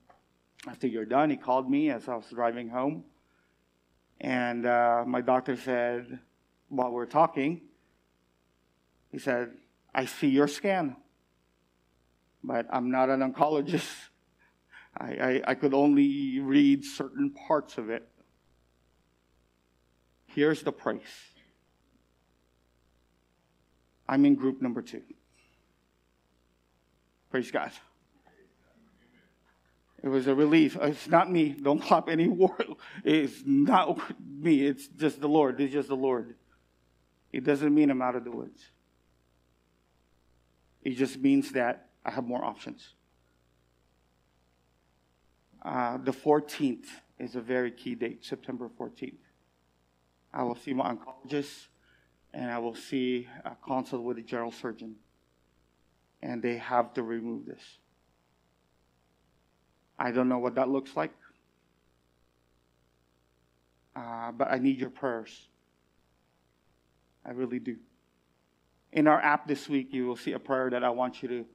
[0.68, 1.30] after you're done.
[1.30, 3.04] He called me as I was driving home.
[4.20, 6.20] And uh, my doctor said,
[6.68, 7.62] while we we're talking,
[9.10, 9.50] he said,
[9.94, 10.96] I see your scan,
[12.44, 13.90] but I'm not an oncologist.
[14.96, 18.08] I, I, I could only read certain parts of it.
[20.34, 21.00] Here's the price.
[24.08, 25.02] I'm in group number two.
[27.30, 27.70] Praise God.
[30.02, 30.76] It was a relief.
[30.80, 31.50] It's not me.
[31.50, 32.74] Don't clap any word.
[33.04, 34.66] It's not me.
[34.66, 35.60] It's just the Lord.
[35.60, 36.34] It's just the Lord.
[37.32, 38.62] It doesn't mean I'm out of the woods.
[40.82, 42.94] It just means that I have more options.
[45.62, 46.86] Uh, the 14th
[47.18, 49.14] is a very key date, September 14th.
[50.32, 51.66] I will see my oncologist
[52.32, 54.96] and I will see a consult with the general surgeon.
[56.22, 57.62] And they have to remove this.
[59.98, 61.12] I don't know what that looks like,
[63.94, 65.48] uh, but I need your prayers.
[67.24, 67.76] I really do.
[68.92, 71.46] In our app this week, you will see a prayer that I want you to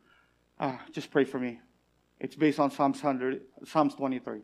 [0.60, 1.60] uh, just pray for me.
[2.20, 4.40] It's based on Psalms 100, Psalms 23.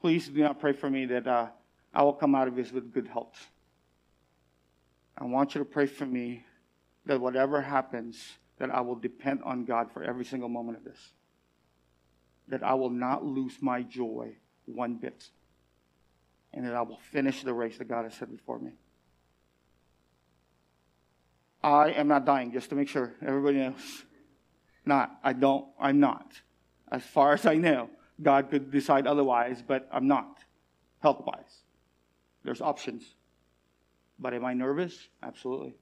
[0.00, 1.48] Please do not pray for me that uh,
[1.94, 3.48] I will come out of this with good health.
[5.16, 6.44] I want you to pray for me
[7.06, 11.12] that whatever happens, that I will depend on God for every single moment of this.
[12.48, 14.36] That I will not lose my joy
[14.66, 15.30] one bit.
[16.54, 18.70] and that I will finish the race that God has set before me.
[21.62, 24.04] I am not dying, just to make sure everybody knows.
[24.86, 25.18] Not.
[25.24, 25.66] I don't.
[25.80, 26.40] I'm not.
[26.92, 27.90] As far as I know,
[28.22, 30.38] God could decide otherwise, but I'm not,
[31.02, 31.63] health wise.
[32.44, 33.14] There's options.
[34.18, 35.08] But am I nervous?
[35.22, 35.74] Absolutely.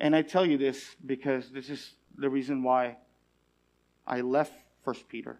[0.00, 2.96] And I tell you this because this is the reason why
[4.06, 4.52] I left
[4.84, 5.38] First Peter.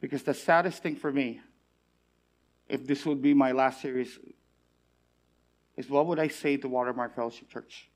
[0.00, 1.40] Because the saddest thing for me,
[2.68, 4.18] if this would be my last series,
[5.76, 7.88] is what would I say to Watermark Fellowship Church?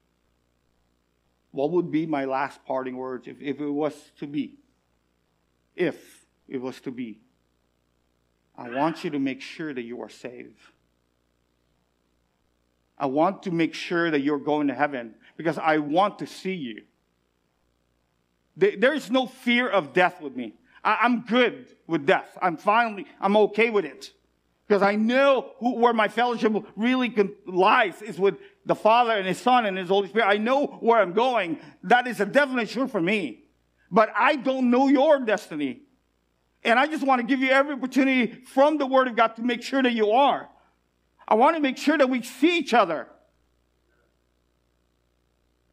[1.51, 4.55] What would be my last parting words if, if it was to be?
[5.75, 7.21] If it was to be.
[8.61, 10.61] I want you to make sure that you are saved.
[12.99, 16.53] I want to make sure that you're going to heaven because I want to see
[16.53, 16.83] you.
[18.57, 20.53] There is no fear of death with me.
[20.85, 22.37] I'm good with death.
[22.43, 24.13] I'm finally, I'm okay with it.
[24.69, 27.15] Because I know who, where my fellowship really
[27.47, 28.37] lies is with
[28.67, 30.27] the Father and His Son and His Holy Spirit.
[30.27, 31.59] I know where I'm going.
[31.85, 33.45] That is a definite sure for me.
[33.91, 35.81] But I don't know your destiny.
[36.63, 39.43] And I just want to give you every opportunity from the Word of God to
[39.43, 40.49] make sure that you are.
[41.27, 43.07] I want to make sure that we see each other.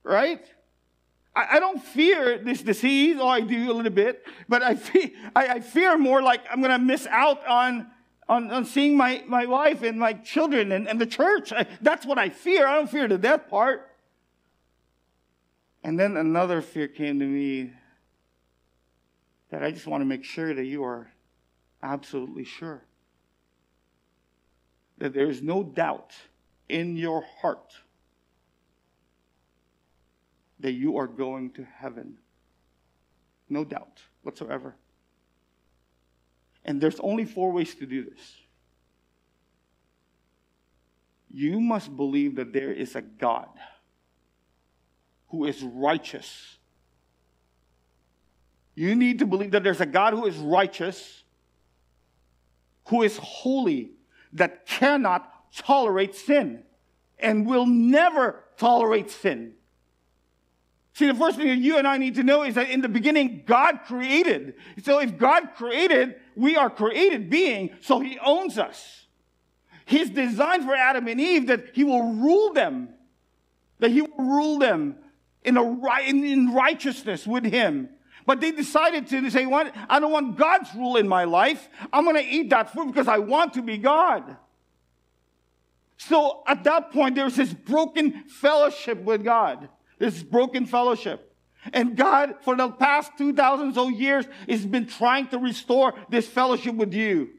[0.03, 0.45] Right?
[1.35, 4.75] I, I don't fear this disease, or oh, I do a little bit, but I,
[4.75, 7.87] fe- I, I fear more like I'm going to miss out on
[8.29, 11.53] on, on seeing my, my wife and my children and, and the church.
[11.53, 12.67] I, that's what I fear.
[12.67, 13.89] I don't fear the death part.
[15.83, 17.71] And then another fear came to me
[19.49, 21.11] that I just want to make sure that you are
[21.81, 22.83] absolutely sure.
[24.97, 26.13] That there is no doubt
[26.67, 27.73] in your heart
[30.59, 32.17] that you are going to heaven.
[33.49, 34.75] No doubt whatsoever.
[36.65, 38.35] And there's only four ways to do this.
[41.29, 43.49] You must believe that there is a God
[45.29, 46.56] who is righteous.
[48.77, 51.23] You need to believe that there's a God who is righteous,
[52.89, 53.93] who is holy,
[54.33, 56.61] that cannot tolerate sin,
[57.17, 59.53] and will never tolerate sin.
[60.93, 62.87] See, the first thing that you and I need to know is that in the
[62.87, 64.53] beginning, God created.
[64.83, 69.07] So if God created, we are created being, so he owns us.
[69.85, 72.89] His design for Adam and Eve that he will rule them,
[73.79, 74.97] that he will rule them
[75.43, 75.63] in, a,
[76.01, 77.89] in, in righteousness with him.
[78.27, 79.45] But they decided to say?
[79.89, 81.67] I don't want God's rule in my life.
[81.91, 84.37] I'm going to eat that food because I want to be God.
[85.97, 89.69] So at that point, there's this broken fellowship with God
[89.99, 91.33] this broken fellowship.
[91.73, 96.75] And God, for the past 2,000 so years, has been trying to restore this fellowship
[96.75, 97.29] with you.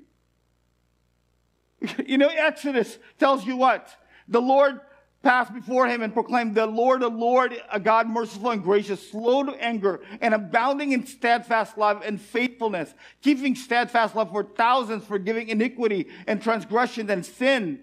[2.06, 3.88] You know, Exodus tells you what?
[4.26, 4.80] The Lord
[5.22, 9.42] passed before him and proclaimed, The Lord, the Lord, a God merciful and gracious, slow
[9.42, 15.48] to anger, and abounding in steadfast love and faithfulness, keeping steadfast love for thousands, forgiving
[15.48, 17.80] iniquity and transgression and sin.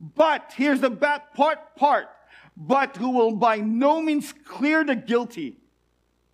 [0.00, 2.08] But here's the bad part, part
[2.56, 5.58] but who will by no means clear the guilty,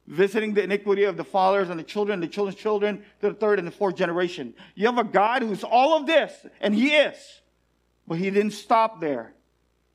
[0.07, 3.59] visiting the iniquity of the fathers and the children, the children's children to the third
[3.59, 4.55] and the fourth generation.
[4.75, 7.17] You have a God who's all of this, and He is.
[8.07, 9.35] But He didn't stop there.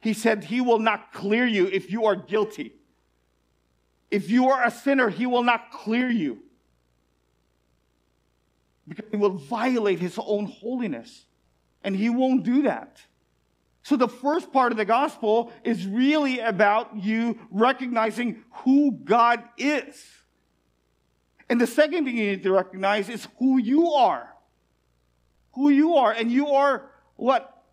[0.03, 2.73] He said He will not clear you if you are guilty.
[4.11, 6.39] If you are a sinner, He will not clear you.
[8.85, 11.25] Because He will violate His own holiness.
[11.85, 13.01] And He won't do that.
[13.81, 20.05] So the first part of the gospel is really about you recognizing who God is.
[21.49, 24.27] And the second thing you need to recognize is who you are.
[25.53, 26.11] Who you are.
[26.11, 27.63] And you are what?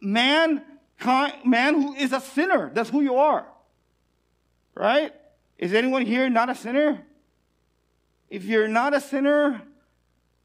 [0.00, 0.64] Man,
[1.04, 2.70] man who is a sinner.
[2.72, 3.46] That's who you are.
[4.74, 5.12] Right?
[5.58, 7.02] Is anyone here not a sinner?
[8.30, 9.62] If you're not a sinner,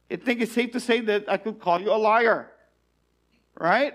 [0.10, 2.50] I think it's safe to say that I could call you a liar.
[3.56, 3.94] Right?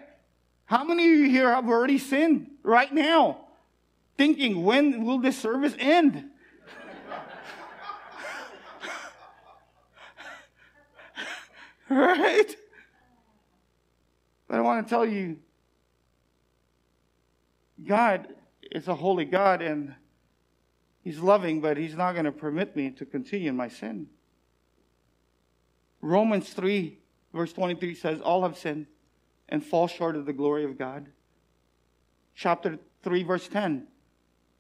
[0.67, 3.47] How many of you here have already sinned right now?
[4.17, 6.31] Thinking, when will this service end?
[11.89, 12.57] right?
[14.47, 15.39] But I want to tell you
[17.87, 18.29] God
[18.71, 19.95] is a holy God and
[21.03, 24.09] He's loving, but He's not going to permit me to continue in my sin.
[26.01, 26.99] Romans 3,
[27.33, 28.87] verse 23 says, All have sinned
[29.49, 31.09] and fall short of the glory of God.
[32.35, 33.87] Chapter 3, verse 10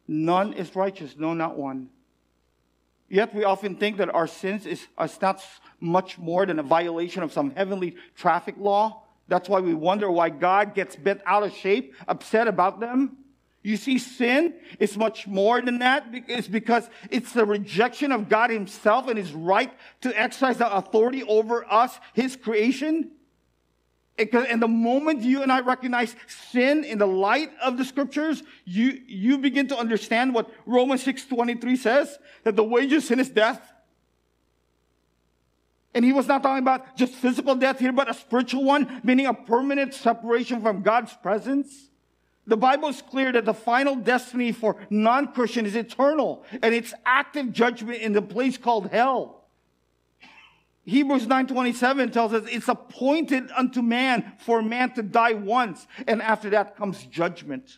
[0.09, 1.91] None is righteous, no, not one.
[3.11, 5.45] Yet we often think that our sins is, is not
[5.81, 9.03] much more than a violation of some heavenly traffic law.
[9.29, 13.19] That's why we wonder why God gets bent out of shape, upset about them.
[13.63, 16.07] You see, sin is much more than that.
[16.13, 19.71] It's because it's the rejection of God Himself and His right
[20.01, 23.11] to exercise the authority over us, His creation.
[24.17, 26.17] And the moment you and I recognize
[26.51, 31.77] sin in the light of the scriptures, you, you begin to understand what Romans 6.23
[31.77, 33.61] says, that the wages of sin is death.
[35.95, 39.27] And he was not talking about just physical death here, but a spiritual one, meaning
[39.27, 41.89] a permanent separation from God's presence.
[42.47, 47.53] The Bible is clear that the final destiny for non-Christian is eternal, and it's active
[47.53, 49.39] judgment in the place called hell.
[50.89, 56.49] Hebrews 9:27 tells us it's appointed unto man for man to die once and after
[56.51, 57.77] that comes judgment.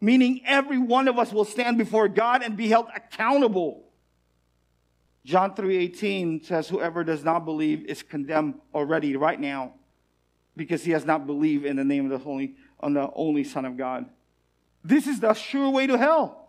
[0.00, 3.84] Meaning every one of us will stand before God and be held accountable.
[5.24, 9.74] John 3:18 says whoever does not believe is condemned already right now
[10.56, 13.64] because he has not believed in the name of the only on the only son
[13.64, 14.08] of God.
[14.82, 16.48] This is the sure way to hell.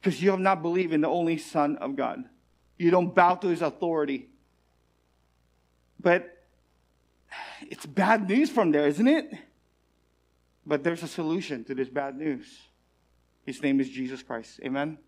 [0.00, 2.24] Because you have not believed in the only son of God.
[2.78, 4.28] You don't bow to his authority.
[6.00, 6.44] But
[7.62, 9.30] it's bad news from there, isn't it?
[10.64, 12.46] But there's a solution to this bad news.
[13.44, 14.60] His name is Jesus Christ.
[14.64, 14.98] Amen?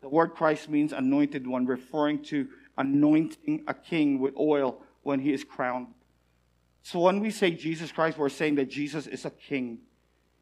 [0.00, 5.32] The word Christ means anointed one, referring to anointing a king with oil when he
[5.32, 5.88] is crowned.
[6.82, 9.78] So when we say Jesus Christ, we're saying that Jesus is a king.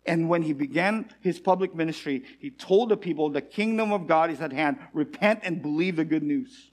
[0.07, 4.31] And when he began his public ministry, he told the people, the kingdom of God
[4.31, 4.79] is at hand.
[4.93, 6.71] Repent and believe the good news.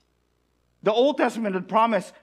[0.84, 2.14] The Old Testament had promised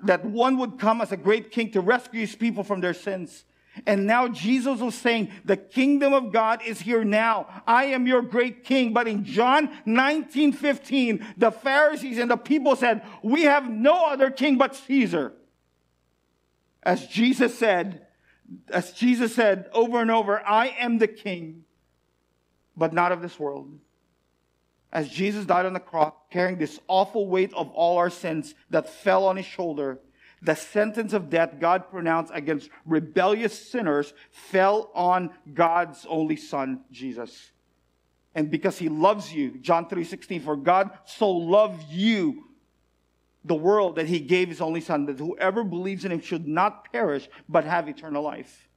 [0.00, 3.44] that one would come as a great king to rescue his people from their sins.
[3.86, 7.62] And now Jesus was saying, the kingdom of God is here now.
[7.66, 8.92] I am your great king.
[8.92, 14.30] But in John 19, 15, the Pharisees and the people said, we have no other
[14.30, 15.32] king but Caesar.
[16.82, 18.06] As Jesus said,
[18.68, 21.64] as Jesus said over and over, I am the king,
[22.76, 23.78] but not of this world.
[24.92, 28.88] As Jesus died on the cross, carrying this awful weight of all our sins that
[28.88, 29.98] fell on his shoulder,
[30.42, 37.52] the sentence of death God pronounced against rebellious sinners fell on God's only son, Jesus.
[38.34, 42.44] And because he loves you, John 3:16, for God so loved you
[43.44, 46.90] the world that he gave his only son, that whoever believes in him should not
[46.92, 48.68] perish, but have eternal life.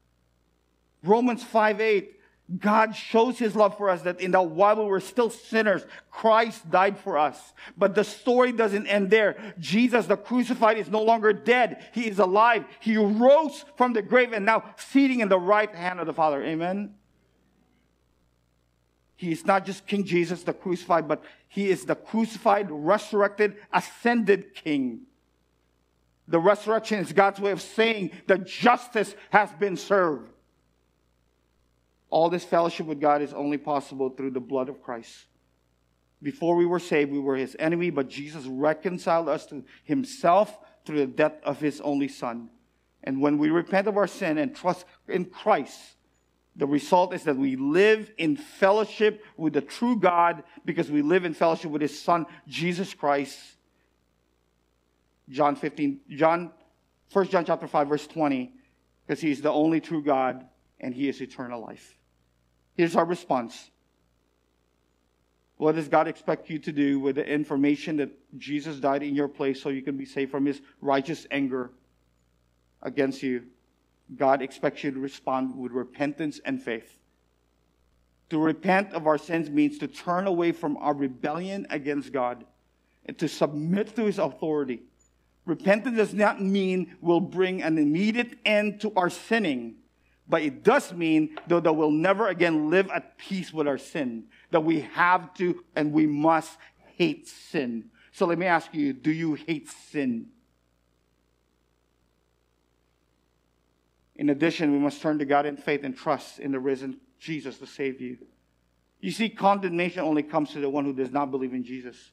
[1.04, 2.17] Romans 5 8,
[2.60, 6.70] God shows his love for us that in the while we were still sinners, Christ
[6.72, 7.54] died for us.
[7.78, 9.54] But the story doesn't end there.
[9.60, 11.86] Jesus, the crucified, is no longer dead.
[11.94, 12.64] He is alive.
[12.80, 16.42] He rose from the grave and now seating in the right hand of the Father.
[16.42, 16.96] Amen.
[19.18, 24.54] He is not just King Jesus, the crucified, but he is the crucified, resurrected, ascended
[24.54, 25.02] King.
[26.30, 30.32] The resurrection is God's way of saying that justice has been served.
[32.10, 35.26] All this fellowship with God is only possible through the blood of Christ.
[36.22, 41.00] Before we were saved, we were his enemy, but Jesus reconciled us to himself through
[41.00, 42.50] the death of his only son.
[43.04, 45.80] And when we repent of our sin and trust in Christ,
[46.56, 51.24] the result is that we live in fellowship with the true God because we live
[51.24, 53.38] in fellowship with his son, Jesus Christ.
[55.30, 56.52] John 15, John,
[57.14, 58.54] 1 John chapter 5, verse 20,
[59.06, 60.48] because he is the only true God
[60.80, 61.97] and he is eternal life.
[62.78, 63.72] Here's our response.
[65.58, 69.28] What does God expect you to do with the information that Jesus died in your
[69.28, 71.72] place so you can be saved from his righteous anger
[72.84, 73.44] against you?
[74.16, 77.00] God expects you to respond with repentance and faith.
[78.30, 82.46] To repent of our sins means to turn away from our rebellion against God
[83.06, 84.84] and to submit to his authority.
[85.46, 89.76] Repentance does not mean we'll bring an immediate end to our sinning,
[90.30, 94.26] but it does mean though that we'll never again live at peace with our sin,
[94.52, 96.58] that we have to and we must
[96.98, 97.86] hate sin.
[98.12, 100.28] So let me ask you, do you hate sin?
[104.16, 107.60] In addition, we must turn to God in faith and trust in the risen Jesus
[107.60, 108.18] to save you.
[109.00, 112.12] You see, condemnation only comes to the one who does not believe in Jesus.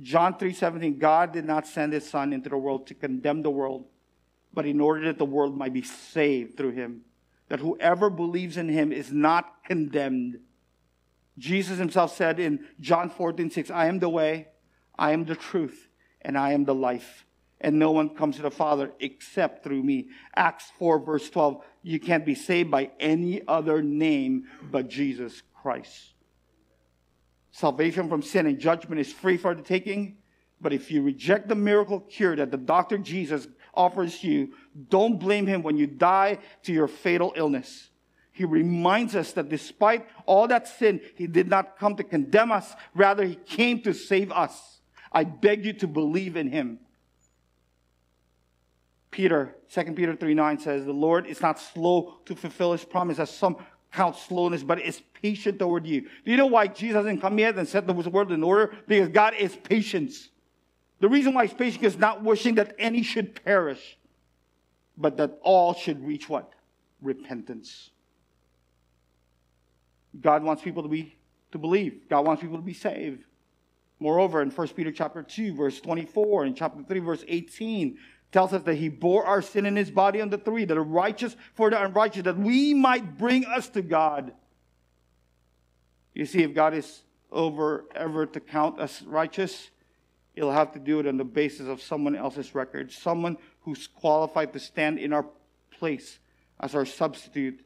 [0.00, 3.86] John 3:17, God did not send his son into the world to condemn the world,
[4.52, 7.04] but in order that the world might be saved through him.
[7.52, 10.38] That whoever believes in him is not condemned.
[11.36, 14.48] Jesus himself said in John 14:6, I am the way,
[14.98, 15.90] I am the truth,
[16.22, 17.26] and I am the life
[17.62, 20.08] and no one comes to the Father except through me.
[20.34, 21.64] Acts 4, verse 12.
[21.82, 26.14] You can't be saved by any other name but Jesus Christ.
[27.52, 30.16] Salvation from sin and judgment is free for the taking.
[30.60, 34.52] But if you reject the miracle cure that the doctor Jesus offers you,
[34.88, 37.90] don't blame him when you die to your fatal illness.
[38.32, 42.74] He reminds us that despite all that sin, he did not come to condemn us.
[42.94, 44.80] Rather, he came to save us.
[45.12, 46.78] I beg you to believe in him.
[49.10, 53.18] Peter, 2 Peter 3 9 says, The Lord is not slow to fulfill his promise,
[53.18, 53.58] as some
[53.92, 56.00] count slowness, but is patient toward you.
[56.00, 58.74] Do you know why Jesus hasn't come yet and set the world in order?
[58.88, 60.30] Because God is patience.
[61.02, 63.98] The reason why he's patient is not wishing that any should perish,
[64.96, 66.52] but that all should reach what?
[67.00, 67.90] Repentance.
[70.20, 71.16] God wants people to be
[71.50, 72.08] to believe.
[72.08, 73.24] God wants people to be saved.
[73.98, 77.98] Moreover, in 1 Peter chapter 2, verse 24, and chapter 3, verse 18,
[78.30, 80.84] tells us that he bore our sin in his body on the three, that are
[80.84, 84.32] righteous for the unrighteous, that we might bring us to God.
[86.14, 89.71] You see, if God is over ever to count us righteous,
[90.34, 94.52] he'll have to do it on the basis of someone else's record, someone who's qualified
[94.52, 95.26] to stand in our
[95.70, 96.18] place
[96.60, 97.64] as our substitute,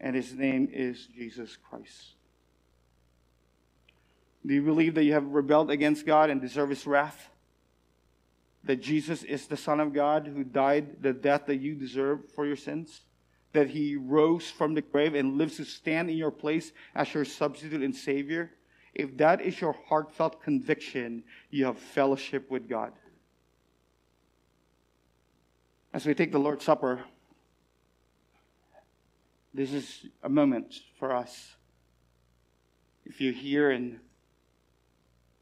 [0.00, 2.14] and his name is Jesus Christ.
[4.46, 7.30] Do you believe that you have rebelled against God and deserve his wrath?
[8.68, 12.46] that Jesus is the Son of God who died the death that you deserve for
[12.46, 13.00] your sins?
[13.52, 17.24] That he rose from the grave and lives to stand in your place as your
[17.24, 18.50] substitute and Savior?
[18.94, 22.92] If that is your heartfelt conviction, you have fellowship with God.
[25.92, 27.00] As we take the Lord's Supper,
[29.54, 31.56] this is a moment for us.
[33.04, 33.98] If you're here and,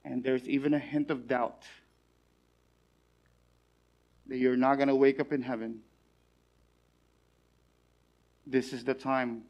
[0.05, 1.65] and there's even a hint of doubt,
[4.29, 5.81] that you're not going to wake up in heaven,
[8.47, 9.43] this is the time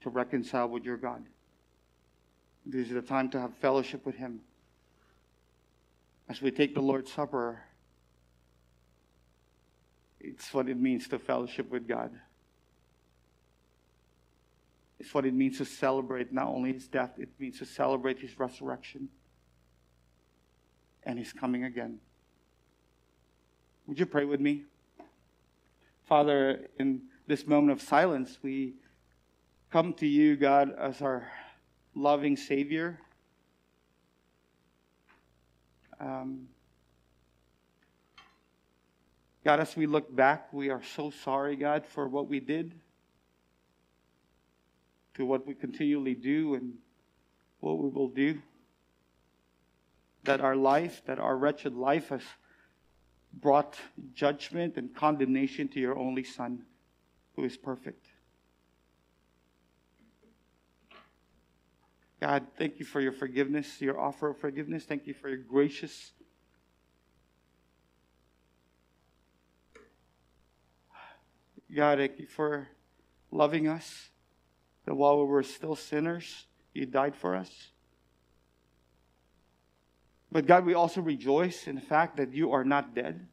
[0.00, 1.24] to reconcile with your God.
[2.64, 4.40] This is the time to have fellowship with Him.
[6.28, 7.60] As we take the Lord's Supper,
[10.20, 12.12] it's what it means to fellowship with God.
[15.00, 18.38] It's what it means to celebrate not only His death, it means to celebrate His
[18.38, 19.08] resurrection
[21.02, 21.98] and His coming again.
[23.88, 24.62] Would you pray with me?
[26.06, 28.74] Father, in this moment of silence, we
[29.72, 31.26] come to you, God, as our
[31.94, 32.98] loving Savior.
[36.00, 36.48] Um,
[39.44, 42.74] God, as we look back, we are so sorry, God, for what we did,
[45.14, 46.74] to what we continually do, and
[47.60, 48.40] what we will do.
[50.24, 52.22] That our life, that our wretched life has
[53.32, 53.76] brought
[54.14, 56.64] judgment and condemnation to your only Son,
[57.34, 58.06] who is perfect.
[62.22, 64.84] God, thank you for your forgiveness, your offer of forgiveness.
[64.84, 66.12] Thank you for your gracious.
[71.74, 72.68] God, thank you for
[73.32, 74.10] loving us,
[74.84, 77.50] that while we were still sinners, you died for us.
[80.30, 83.26] But God, we also rejoice in the fact that you are not dead,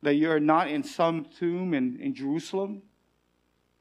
[0.00, 2.80] that you are not in some tomb in, in Jerusalem,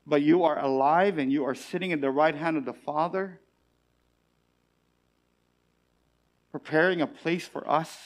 [0.06, 3.40] but you are alive and you are sitting at the right hand of the Father,
[6.52, 7.98] preparing a place for us.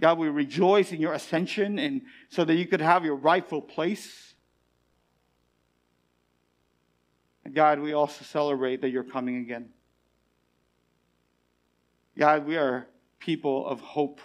[0.00, 4.34] God, we rejoice in your ascension and so that you could have your rightful place.
[7.44, 9.70] And God, we also celebrate that you're coming again.
[12.18, 12.86] God, we are
[13.18, 14.20] people of hope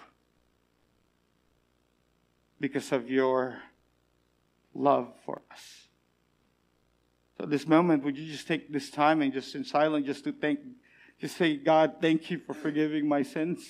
[2.59, 3.59] because of your
[4.73, 5.87] love for us.
[7.37, 10.31] So, this moment, would you just take this time and just in silence, just to
[10.31, 10.59] thank,
[11.21, 13.63] just say, God, thank you for forgiving my sins.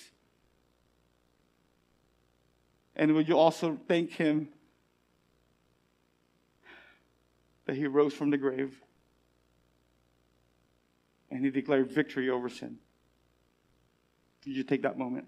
[2.96, 4.48] And would you also thank Him
[7.66, 8.82] that He rose from the grave
[11.30, 12.78] and He declared victory over sin?
[14.44, 15.26] Did you take that moment?